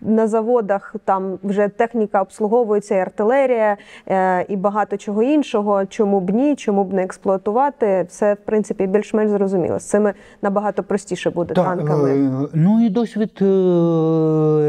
[0.00, 3.76] на заводах, там вже техніка обслуговується, і артилерія,
[4.08, 5.86] е, і багато чого іншого.
[5.86, 8.06] Чому б ні, чому б не експлуатувати?
[8.08, 9.78] Все в принципі більш-менш зрозуміло.
[9.78, 10.12] З цими
[10.42, 12.10] набагато простіше буде танками.
[12.10, 13.44] е, ну і досвід е,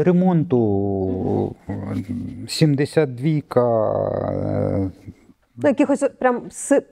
[0.02, 1.54] ремонту.
[2.46, 3.60] 72-ка.
[5.58, 6.42] Е, Ну, якихось прям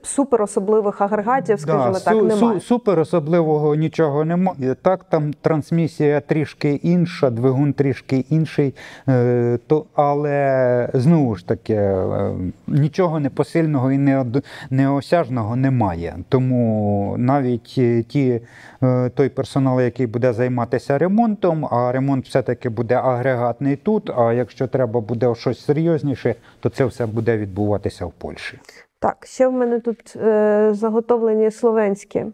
[0.03, 2.57] супер особливих агрегатів, скажімо Да, так, су- немає.
[2.57, 4.75] су- супер особливого нічого немає.
[4.81, 8.75] Так, там трансмісія трішки інша, двигун трішки інший,
[9.09, 12.31] е, то, але знову ж таки е,
[12.67, 16.15] нічого непосильного і неод- неосяжного немає.
[16.29, 18.41] Тому навіть е, ті,
[18.83, 24.09] е, той персонал, який буде займатися ремонтом, а ремонт все-таки буде агрегатний тут.
[24.17, 28.56] А якщо треба буде щось серйозніше, то це все буде відбуватися в Польщі.
[28.99, 32.31] Так, ще в мене тут е, заготовлені словенські е,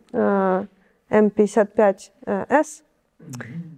[1.11, 2.83] М55С.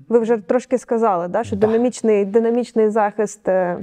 [0.10, 1.68] Ви вже трошки сказали, да, що Да.
[1.68, 3.78] динамічний, динамічний захист е,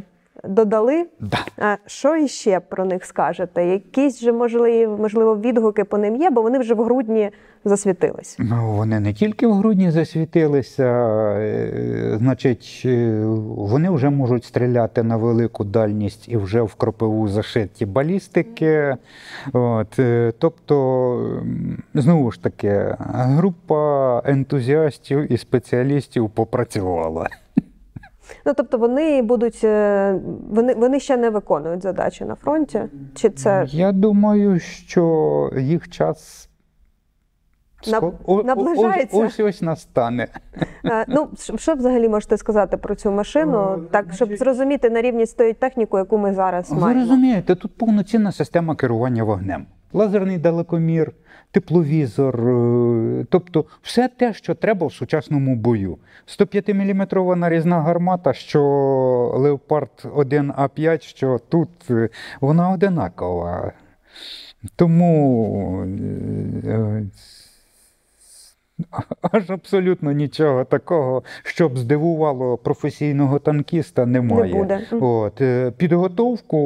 [0.49, 1.07] додали.
[1.21, 1.39] Да.
[1.59, 3.67] А що іще про них скажете?
[3.67, 7.31] Якісь же можливо, можливо відгуки по ним є, бо вони вже в грудні
[7.65, 8.37] засвітились.
[8.39, 13.25] Ну, вони не тільки в грудні засвітилися, е, значить, е,
[13.57, 18.97] вони вже можуть стріляти на велику дальність і вже в кропиву зашиті балістики.
[19.53, 21.43] От, е, тобто,
[21.95, 27.29] знову ж таки, група ентузіастів і спеціалістів попрацювала.
[28.47, 30.21] Ну тобто вони будуть, е,
[30.51, 32.81] вони, вони ще не виконують задачі на фронті.
[33.15, 36.49] Чи це Я думаю, що їх час.
[38.45, 39.19] Наближається?
[39.19, 40.29] Ось ось настане.
[40.85, 41.29] Е, Ну,
[41.59, 45.99] що- взагалі можете сказати про цю машину, так щоб зрозуміти на рівні з тою техніку,
[45.99, 46.87] яку ми зараз маємо?
[46.87, 49.67] Ви розумієте, тут повноцінна система керування вогнем.
[49.93, 51.13] Лазерний далекомір,
[51.53, 55.99] тепловізор, е, тобто все те, що треба в сучасному бою.
[56.27, 58.63] 105-мм нарізна гармата, що
[59.37, 62.09] Леопард 1А5, що тут е,
[62.41, 63.73] вона одинакова.
[64.77, 65.85] Тому
[66.65, 67.03] е,
[69.33, 74.55] аж абсолютно нічого такого, щоб здивувало професійного танкіста, немає.
[74.55, 74.81] Не буде.
[75.01, 75.43] От,
[75.77, 76.59] підготовку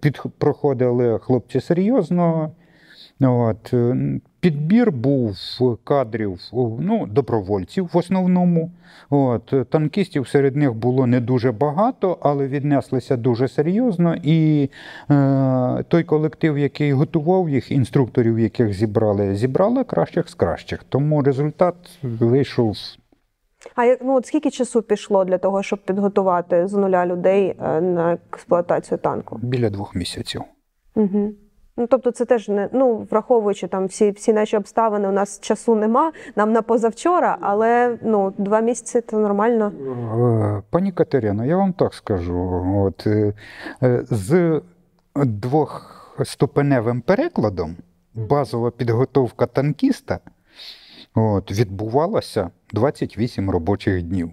[0.00, 2.50] під, проходили хлопці серйозно.
[3.20, 3.96] От, е,
[4.40, 5.36] підбір був
[5.84, 6.40] кадрів
[6.80, 8.70] ну, добровольців в основному.
[9.10, 14.16] От, танкістів серед них було не дуже багато, але віднеслися дуже серйозно.
[14.22, 14.70] І
[15.10, 20.84] е, той колектив, який готував їх, інструкторів, яких зібрали, зібрали кращих з кращих.
[20.84, 22.76] Тому результат вийшов
[23.74, 27.80] А як ну от скільки часу пішло для того, щоб підготувати з нуля людей е,
[27.80, 29.38] на експлуатацію танку?
[29.42, 30.42] біля двох місяців.
[30.94, 31.32] Угу.
[31.80, 35.74] Ну, тобто, це теж не ну, враховуючи там всі, всі наші обставини, у нас часу
[35.74, 39.72] нема, нам на позавчора, але ну, два місяці це нормально.
[40.58, 42.64] Е, Пані Катерино, я вам так скажу.
[42.86, 43.32] От, е,
[44.10, 44.60] з
[45.14, 47.76] двохступеневим перекладом
[48.14, 50.18] базова підготовка танкіста
[51.14, 54.32] от, відбувалася 28 робочих днів,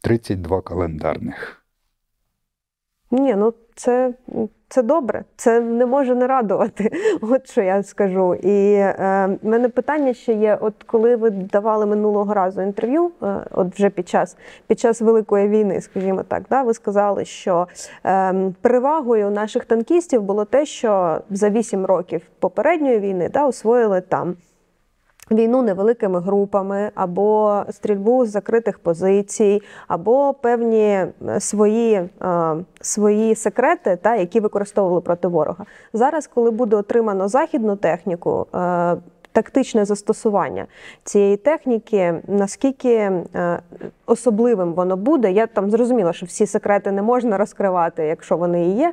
[0.00, 1.62] 32 календарних.
[3.10, 4.12] Ні, ну це,
[4.68, 5.24] це добре.
[5.36, 6.90] Це не може не радувати.
[7.20, 8.34] От що я скажу.
[8.34, 13.74] І е, мене питання ще є: от коли ви давали минулого разу інтерв'ю, е, от
[13.74, 17.68] вже під час під час Великої війни, скажімо так, да, ви сказали, що
[18.06, 24.36] е, перевагою наших танкістів було те, що за 8 років попередньої війни да, освоїли там.
[25.30, 32.08] Війну невеликими групами, або стрільбу з закритих позицій, або певні е, свої, е,
[32.80, 35.64] свої секрети, та, які використовували проти ворога.
[35.92, 38.96] Зараз, коли буде отримано західну техніку, е,
[39.32, 40.66] тактичне застосування
[41.04, 43.12] цієї техніки, наскільки
[44.06, 48.76] особливим воно буде, я там зрозуміла, що всі секрети не можна розкривати, якщо вони і
[48.76, 48.92] є.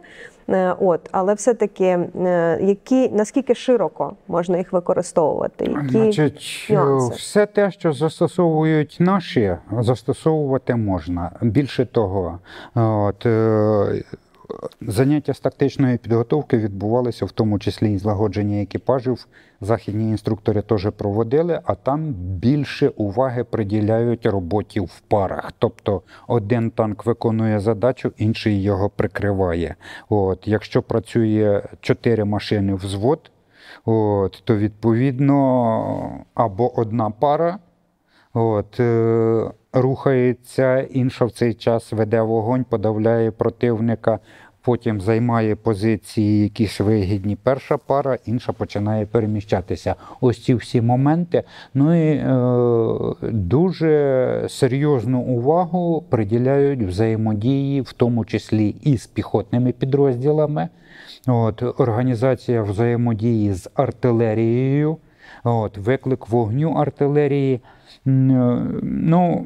[0.50, 5.66] Е, От, але все-таки е, які наскільки широко можна їх використовувати?
[5.66, 7.16] Які Значить, е, нюанси?
[7.16, 11.32] все те, що застосовують наші, застосовувати можна.
[11.42, 12.40] Більше того,
[12.76, 13.28] от,
[14.82, 19.28] заняття з тактичної підготовки відбувалися в тому числі і злагодження екіпажів.
[19.62, 25.52] Західні інструктори теж проводили, а там більше уваги приділяють роботі в парах.
[25.60, 29.76] Тобто один танк виконує задачу, інший його прикриває.
[30.10, 33.30] От, якщо працює чотири машини взвод,
[33.86, 37.60] От, то відповідно або одна пара
[38.34, 44.20] от, е, рухається, інша в цей час веде вогонь, подавляє противника,
[44.64, 47.36] потім займає позиції якісь вигідні.
[47.36, 49.96] Перша пара, інша починає переміщатися.
[50.22, 51.44] Ось ці всі моменти.
[51.74, 60.70] Ну і е, дуже серйозну увагу приділяють взаємодії, в тому числі і з піхотними підрозділами.
[61.28, 64.98] От, організація взаємодії з артилерією,
[65.44, 67.56] от, виклик вогню артилерії.
[67.56, 67.60] Е,
[68.84, 69.46] Ну,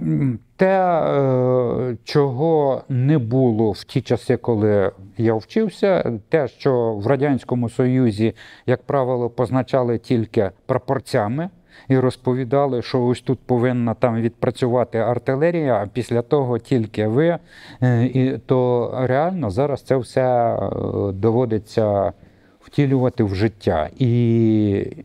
[0.57, 7.69] те, е, чого не було в ті часи, коли я вчився, те, що в Радянському
[7.69, 8.33] Союзі,
[8.65, 11.49] як правило, позначали тільки прапорцями.
[11.87, 17.37] І розповідали, що ось тут повинна там відпрацювати артилерія, а після того тільки ви.
[17.81, 20.69] Е, І то реально зараз це все е,
[21.11, 22.13] доводиться
[22.59, 23.89] втілювати в життя.
[23.97, 25.03] І,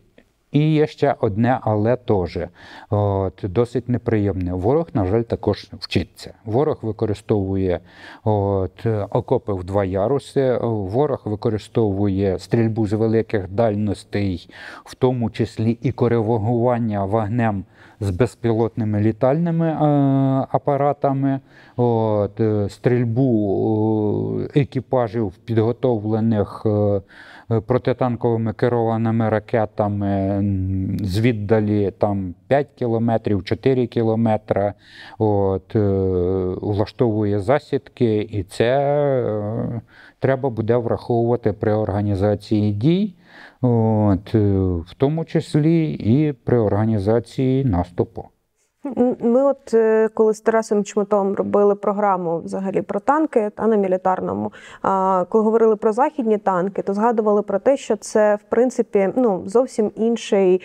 [0.52, 2.38] і є ще одне, але теж
[2.90, 4.54] от, досить неприємне.
[4.54, 6.34] Ворог, на жаль, також вчиться.
[6.44, 7.80] Ворог використовує
[8.24, 14.48] от, окопи в два яруси, ворог використовує стрільбу з великих дальностей,
[14.84, 17.64] в тому числі і коригування вогнем
[18.02, 19.76] з безпілотними літальними е,
[20.50, 21.40] апаратами,
[21.76, 27.00] от, стрільбу е, екіпажів підготовлених е,
[27.66, 34.72] протитанковими керованими ракетами м, з віддалі там 5 кілометрів, 4 кілометри,
[35.18, 35.78] от, е,
[36.60, 39.80] влаштовує засідки, і це е,
[40.18, 43.14] треба буде враховувати при організації дій.
[43.60, 44.38] От, е,
[44.86, 48.28] в тому числі і при організації наступу.
[49.20, 54.52] Ми, от е, коли з Тарасом Чмутом робили програму взагалі про танки та на мілітарному,
[55.28, 59.90] коли говорили про західні танки, то згадували про те, що це в принципі ну зовсім
[59.96, 60.60] інший,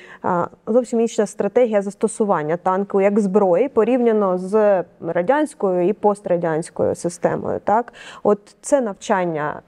[0.68, 7.60] зовсім інша стратегія застосування танку як зброї порівняно з радянською і пострадянською системою.
[7.64, 7.94] Так,
[8.24, 9.62] от це навчання.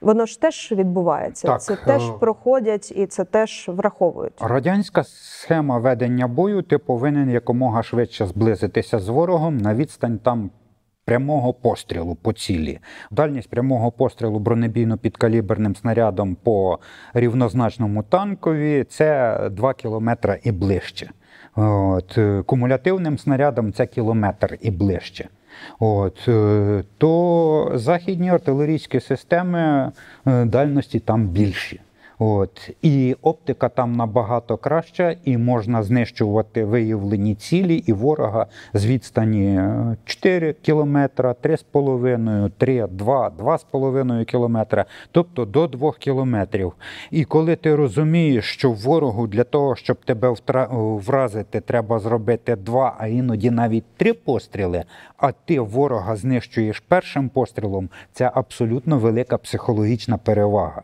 [0.00, 4.32] Воно ж теж відбувається, Так, це теж е, проходять і це теж враховують.
[4.40, 10.50] Радянська схема ведення бою, ти повинен якомога швидше зблизитися з ворогом на відстань там.
[11.04, 12.78] Прямого пострілу по цілі.
[13.10, 16.78] Дальність прямого пострілу бронебійно-підкаліберним снарядом по
[17.14, 21.10] рівнозначному танкові це 2 кілометри і ближче.
[21.56, 25.28] От, е, кумулятивним снарядом це кілометр і ближче.
[25.78, 29.92] От, е, то західні артилерійські системи
[30.26, 31.80] е, дальності там більші.
[32.22, 32.70] От.
[32.82, 39.96] І оптика там набагато краща, і можна знищувати виявлені цілі і ворога з відстані е,
[40.04, 46.72] 4 кілометра, 3,5, 3, 2, 2,5 кілометра, тобто до 2 кілометрів.
[47.10, 52.96] І коли ти розумієш, що ворогу для того, щоб тебе втра- вразити, треба зробити два,
[52.98, 54.84] а іноді навіть три постріли,
[55.16, 60.82] а ти ворога знищуєш першим пострілом, це абсолютно велика психологічна перевага.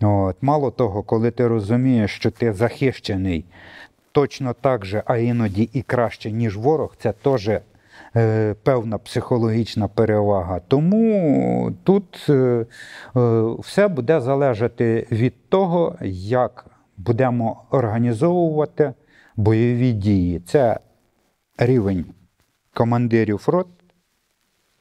[0.00, 0.36] От.
[0.40, 3.44] Мало того, коли ти розумієш, що ти захищений
[4.12, 7.50] точно так же, а іноді і краще, ніж ворог, це теж
[8.16, 10.60] е, певна психологічна перевага.
[10.68, 12.66] Тому тут е, е,
[13.58, 16.66] все буде залежати від того, як
[16.96, 18.92] будемо організовувати
[19.36, 20.40] бойові дії.
[20.40, 20.78] Це
[21.58, 22.04] рівень
[22.74, 23.66] командирів рот,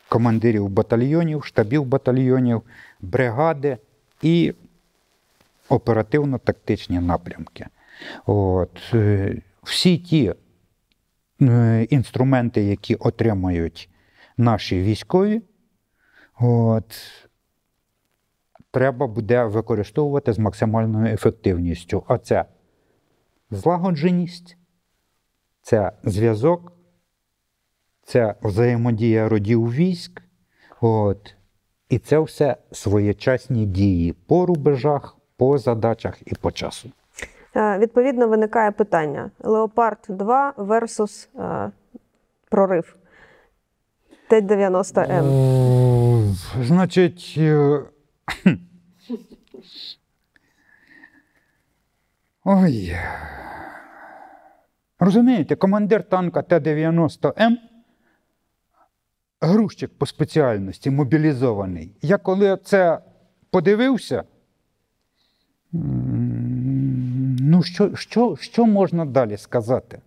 [0.09, 2.61] командирів батальйонів, штабів батальйонів,
[3.01, 3.77] бригади
[4.21, 4.53] і
[5.71, 7.67] оперативно-тактичні напрямки.
[8.25, 10.33] От, е, всі ті
[11.41, 13.89] е, інструменти, які отримають
[14.37, 15.41] наші військові,
[16.39, 16.85] от,
[18.71, 22.03] треба буде використовувати з максимальною ефективністю.
[22.07, 22.45] А це
[23.51, 24.57] злагодженість,
[25.61, 26.73] це зв'язок,
[28.03, 30.21] це взаємодія родів військ.
[30.81, 31.35] От,
[31.89, 36.89] і це все своєчасні дії по рубежах, по задачах і по часу.
[37.55, 41.71] Е, Відповідно, виникає питання: Леопард 2 versus е,
[42.49, 42.95] прорив
[44.29, 45.23] Т-90М.
[46.63, 47.79] Значить, е,
[52.45, 52.95] ой.
[54.99, 57.55] Розумієте, командир танка Т-90М,
[59.41, 61.95] грузчик по спеціальності, мобілізований.
[62.01, 62.99] Я коли це
[63.51, 64.23] подивився,
[65.73, 69.99] ну що, що, що можна далі сказати?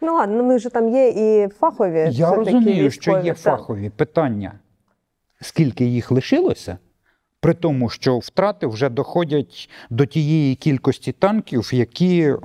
[0.00, 2.08] Ну ладно, ну ми вже там є і фахові.
[2.10, 3.38] Я розумію, що є так.
[3.38, 4.52] фахові питання.
[5.40, 6.78] Скільки їх лишилося,
[7.40, 12.36] при тому, що втрати вже доходять до тієї кількості танків, які е,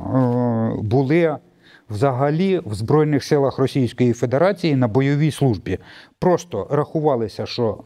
[0.81, 1.37] були
[1.89, 5.79] взагалі в Збройних силах Російської Федерації на бойовій службі.
[6.19, 7.83] Просто рахувалися, що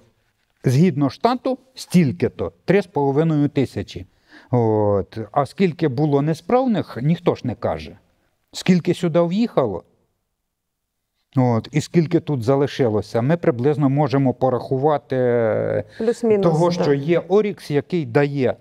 [0.64, 4.06] згідно штату, стільки-то 3,5 тисячі.
[4.52, 5.18] От.
[5.32, 7.98] А скільки було несправних, ніхто ж не каже.
[8.52, 9.84] Скільки сюди в'їхало,
[11.36, 15.84] От, і скільки тут залишилося, ми приблизно можемо порахувати е,
[16.44, 16.84] того, да.
[16.84, 18.56] що є Орікс, який дає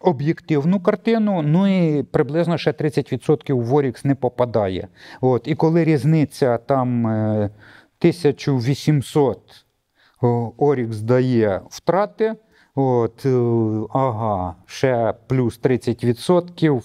[0.00, 4.88] об'єктивну картину, ну і приблизно ще 30% в Орікс не попадає.
[5.20, 7.50] От, і коли різниця там е,
[7.98, 9.64] 1800
[10.56, 12.34] Орікс дає втрати,
[12.74, 16.82] от, е, ага, ще плюс 30%.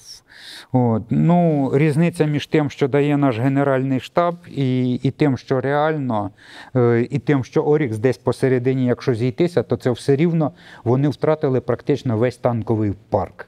[0.72, 6.32] От, ну, різниця між тим, що дає наш Генеральний штаб, і, і тим, що реально,
[6.76, 10.52] е, і тим, що Орікс десь посередині, якщо зійтися, то це все рівно
[10.84, 13.48] вони втратили практично весь танковий парк.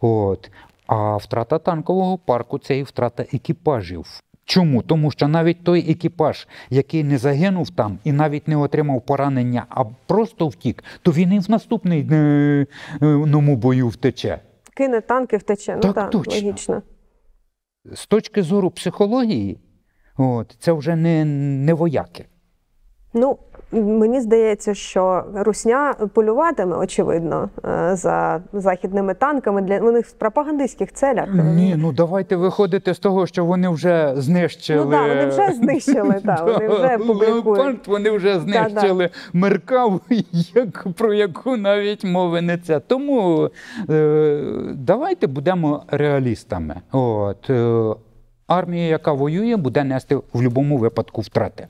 [0.00, 0.50] От.
[0.86, 4.06] А втрата танкового парку це і втрата екіпажів.
[4.44, 4.82] Чому?
[4.82, 9.84] Тому що навіть той екіпаж, який не загинув там і навіть не отримав поранення, а
[9.84, 12.66] просто втік, то він і в наступний е,
[13.56, 14.40] бою втече.
[14.76, 15.74] Кине танки втече.
[15.74, 16.34] Ну Так, так, точно.
[16.34, 16.82] логічно.
[17.92, 19.58] З точки зору психології,
[20.16, 21.24] от, це вже не,
[21.64, 22.26] не вояки.
[23.14, 23.38] Ну,
[23.72, 31.28] мені здається, що Русня полюватиме, очевидно, е, за західними танками для них в пропагандистських целях.
[31.34, 34.84] Ні, ну давайте виходити з того, що вони вже знищили.
[34.84, 37.88] Ну да, вони вже знищили, так, вони вже публікують.
[37.88, 40.00] Вони вже знищили Меркаву,
[40.54, 42.80] як, про яку навіть мови не це.
[42.80, 43.50] Тому
[43.90, 44.42] е,
[44.74, 46.80] давайте будемо реалістами.
[46.92, 47.94] От, е,
[48.46, 51.66] армія, яка воює, буде нести в будь-якому випадку втрати.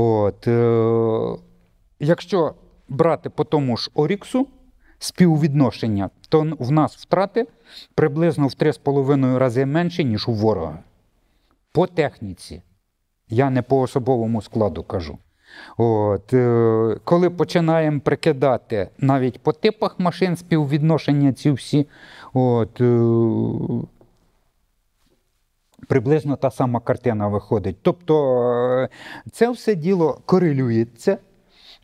[0.00, 1.38] От, е,
[2.00, 2.54] якщо
[2.88, 4.46] брати по тому ж Оріксу
[4.98, 7.46] співвідношення, то в нас втрати
[7.94, 10.78] приблизно в 3,5 рази менше, ніж у ворога.
[11.72, 12.62] По техніці.
[13.28, 15.18] Я не по особовому складу кажу.
[15.76, 21.86] От, е, коли починаємо прикидати навіть по типах машин співвідношення ці всі,
[22.32, 23.00] от, е,
[25.86, 27.76] приблизно та сама картина виходить.
[27.82, 28.88] Тобто е,
[29.32, 31.18] це все діло корелюється.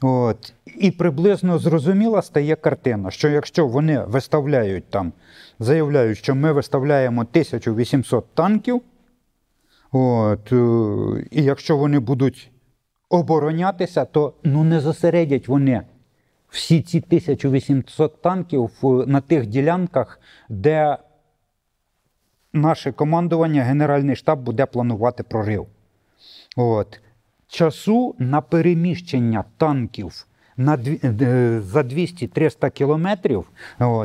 [0.03, 5.13] От, і приблизно зрозуміла стає картина, що якщо вони виставляють там,
[5.59, 8.83] заявляють, що ми виставляємо 1800 танків,
[9.93, 12.51] от, е, і якщо вони будуть
[13.09, 15.83] оборонятися, то ну, не зосередять вони
[16.49, 18.71] всі ці 1800 танків
[19.07, 20.97] на тих ділянках, де
[22.55, 25.67] наше командування, Генеральний штаб буде планувати прорив.
[26.57, 27.01] От.
[27.49, 30.27] Часу на переміщення танків
[30.57, 33.45] на е, за 200-300 кілометрів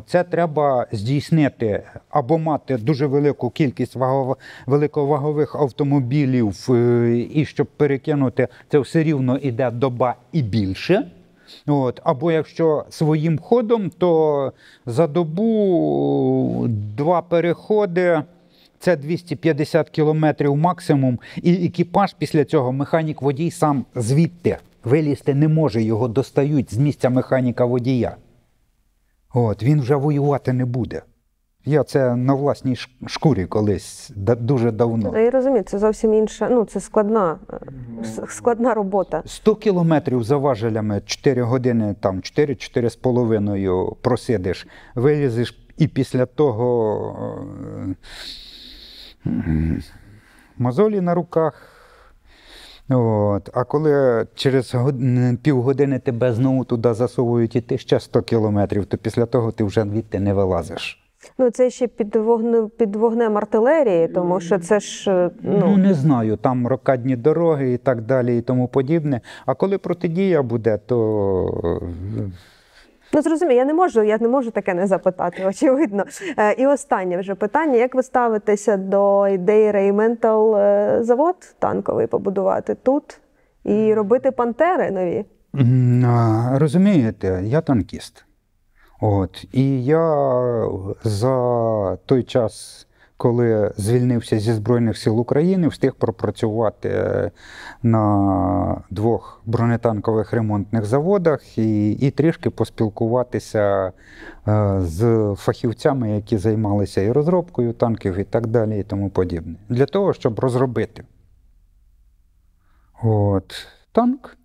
[0.05, 4.35] це треба здійснити або мати дуже велику кількість вагово-
[4.65, 11.11] великовагових автомобілів, е, і щоб перекинути, це все рівно іде доба і більше.
[11.67, 14.53] От, або якщо своїм ходом, то
[14.85, 16.65] за добу
[16.97, 18.21] два переходи.
[18.79, 25.81] Це 250 кілометрів максимум, і екіпаж після цього механік водій сам звідти вилізти не може,
[25.81, 28.15] його достають з місця механіка водія.
[29.33, 31.01] От, він вже воювати не буде.
[31.65, 32.75] Я це на власній
[33.07, 35.19] шкурі колись да- дуже давно.
[35.19, 37.39] Я розумію, це зовсім інша, ну це складна,
[38.27, 39.23] складна робота.
[39.25, 47.15] 100 кілометрів за важелями 4 години, там 4-4,5 просидиш, вилізеш і після того
[47.89, 47.95] е,
[50.57, 51.75] мозолі на руках.
[52.89, 53.49] От.
[53.53, 54.75] А коли через
[55.41, 59.81] півгодини тебе знову туди засовують і ти ще 100 кілометрів, то після того ти вже
[59.81, 61.03] звідти не вилазиш.
[61.37, 65.77] Ну це ще під вогне, під вогнем артилерії, тому що це ж е, Ну, ну
[65.77, 69.21] не знаю, там рокадні дороги і так далі, і тому подібне.
[69.45, 71.81] А коли протидія буде, то
[73.13, 76.03] Ну, зрозуміло, я не можу, я не можу таке не запитати, очевидно.
[76.37, 80.53] Е, І останнє вже питання: як ви ставитеся до ідеї Рейментал
[81.03, 83.21] завод танковий побудувати тут
[83.63, 85.25] і робити пантери нові?
[86.59, 88.25] Розумієте, я танкіст.
[89.01, 89.45] От.
[89.51, 90.15] І я
[91.03, 92.87] за той час,
[93.19, 97.31] коли звільнився зі Збройних сил України, встиг пропрацювати
[97.83, 103.91] на двох бронетанкових ремонтних заводах і, і трішки поспілкуватися
[104.47, 109.55] е, з фахівцями, які займалися і розробкою танків, і так далі, і тому подібне.
[109.69, 111.03] Для того, щоб розробити
[113.03, 114.37] от, танк,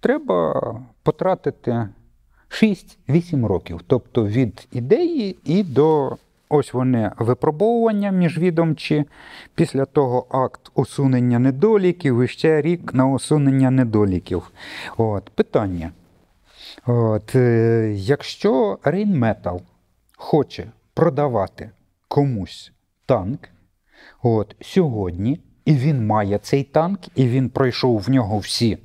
[0.00, 1.88] треба потратити
[2.50, 3.80] 6-8 років.
[3.86, 6.16] Тобто від ідеї і до
[6.48, 9.04] ось вони випробовування міжвідомчі,
[9.54, 14.50] після того акт усунення недоліків і ще рік на усунення недоліків.
[14.96, 15.92] От, питання.
[16.86, 19.62] От, е, якщо Рейнметал
[20.16, 21.70] хоче продавати
[22.08, 22.72] комусь
[23.06, 23.40] танк,
[24.22, 28.78] от, сьогодні, і він має цей танк, і він пройшов в нього всі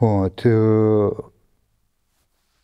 [0.00, 1.10] от, е,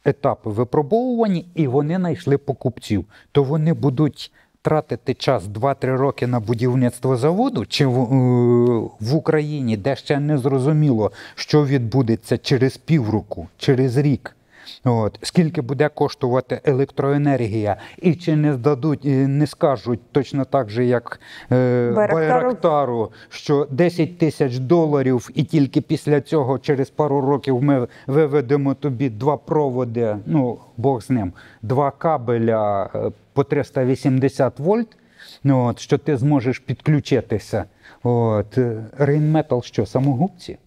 [0.05, 4.33] етапи випробовування, і вони знайшли покупців, то вони будуть
[4.63, 10.39] тратити час 2-3 роки на будівництво заводу, чи в, е, в Україні, де ще не
[10.39, 14.37] зрозуміло, що відбудеться через півроку, через рік.
[14.85, 20.85] От, скільки буде коштувати електроенергія, і чи не здадуть, і не скажуть точно так же,
[20.85, 21.21] як
[21.53, 23.13] е, Байрактару.
[23.29, 29.37] Що 10 тисяч доларів, і тільки після цього, через пару років, ми виведемо тобі два
[29.37, 31.33] проводи, ну Бог з ним,
[31.63, 34.97] два кабеля е, по 380 вольт.
[35.45, 37.65] Ну, от, що ти зможеш підключитися.
[38.03, 38.59] От,
[38.99, 40.59] Рейнметал що, самогубці?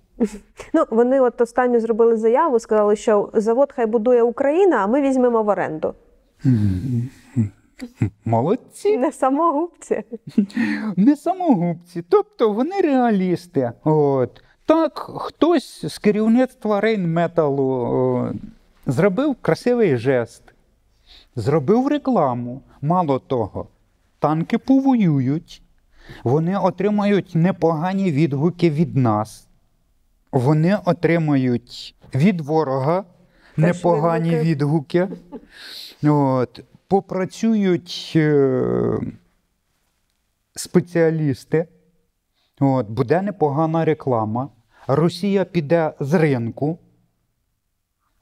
[0.74, 5.44] Ну вони от останню зробили заяву, сказали, що завод хай будує Україна, а ми візьмемо
[5.44, 5.94] в оренду.
[8.26, 8.98] Молодці.
[8.98, 10.04] Не самогубці.
[10.98, 13.72] не самогубці, тобто вони реалісти.
[13.84, 14.44] От.
[14.66, 18.30] Так, хтось з керівництва Рейнметалу
[18.86, 20.44] зробив красивий жест,
[21.36, 22.62] зробив рекламу.
[22.82, 23.68] Мало того,
[24.20, 25.62] танки повоюють,
[26.24, 29.48] вони отримають непогані відгуки від нас.
[30.34, 33.06] Вони отримають від ворога
[33.58, 35.08] непогані відгуки.
[36.04, 39.00] От, попрацюють е,
[40.56, 41.68] спеціалісти,
[42.60, 44.50] от, буде непогана реклама.
[44.88, 46.80] Росія піде з ринку.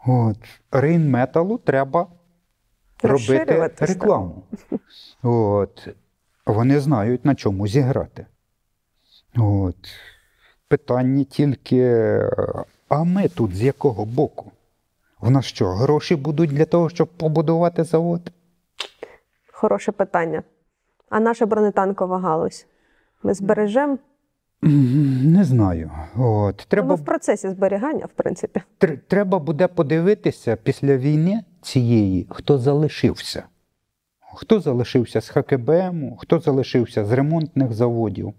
[0.08, 0.38] От,
[0.72, 2.08] Рейнметалу треба
[3.04, 4.44] робити рекламу.
[5.24, 5.88] От,
[6.46, 8.26] вони знають, на чому зіграти.
[9.38, 9.76] От.
[10.76, 11.84] Питання тільки,
[12.90, 14.52] а ми тут з якого боку?
[15.22, 18.32] В нас що, гроші будуть для того, щоб побудувати завод?
[19.52, 20.44] Хороше питання.
[21.10, 22.66] А наша бронетанкова галузь?
[23.24, 23.98] Ми збережемо?
[24.62, 25.92] Не знаю.
[26.18, 28.62] От, Ми в процесі зберігання, в принципі.
[28.80, 33.44] тр- треба буде подивитися після війни цієї, хто залишився.
[34.34, 38.34] Хто залишився з ХКБМ, хто залишився з ремонтних заводів.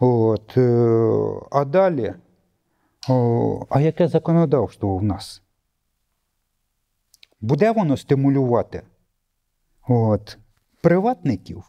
[0.00, 2.14] От, е, а далі,
[3.68, 5.42] а яке законодавство в нас?
[7.40, 8.82] буде воно стимулювати
[9.88, 10.38] от,
[10.80, 11.64] приватників?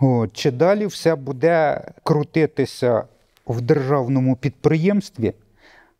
[0.00, 3.04] От, чи далі все буде крутитися
[3.46, 5.34] в державному підприємстві,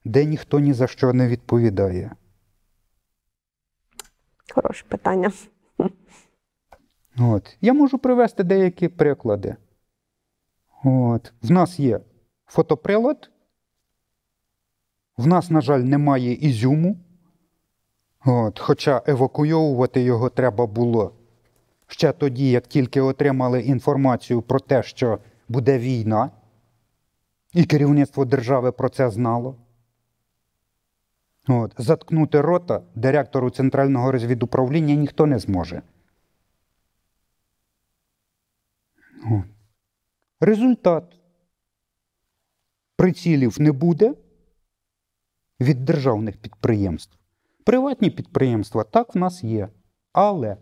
[0.05, 2.11] де ніхто ні за що не відповідає?
[4.55, 5.33] Хороше питання.
[7.19, 7.57] От.
[7.61, 9.57] Я можу привести деякі приклади.
[10.85, 11.33] От.
[11.43, 12.01] В нас є
[12.47, 13.31] фотоприлад.
[15.17, 16.97] В нас, на жаль, немає ізюму.
[18.25, 18.59] От.
[18.59, 21.13] Хоча евакуйовувати його треба було
[21.87, 25.19] ще тоді, як тільки отримали інформацію про те, що
[25.49, 26.31] буде війна,
[27.53, 29.57] і керівництво держави про це знало.
[31.49, 31.75] От.
[31.79, 35.83] Заткнути рота директору Центрального розвідуправління ніхто не зможе.
[39.31, 39.43] О.
[40.45, 41.05] Результат.
[42.97, 44.15] Прицілів не буде
[45.61, 47.19] від державних підприємств.
[47.65, 49.69] Приватні підприємства так в нас є.
[50.13, 50.57] Але.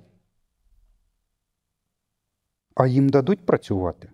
[2.75, 4.11] А їм дадуть працювати.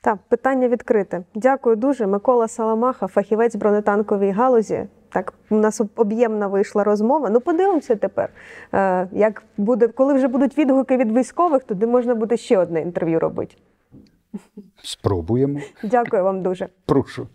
[0.00, 1.24] Так, питання відкрите.
[1.34, 2.06] Дякую дуже.
[2.06, 4.88] Микола Саламаха, фахівець бронетанковій галузі.
[5.12, 7.30] Так, у нас об'ємна вийшла розмова.
[7.30, 8.30] Ну, подивимося тепер.
[8.74, 13.18] Е, як буде, коли вже будуть відгуки від військових, туди можна буде ще одне інтерв'ю
[13.18, 13.54] робити.
[14.82, 15.60] Спробуємо.
[15.82, 16.68] Дякую вам дуже.
[16.86, 17.26] Прошу.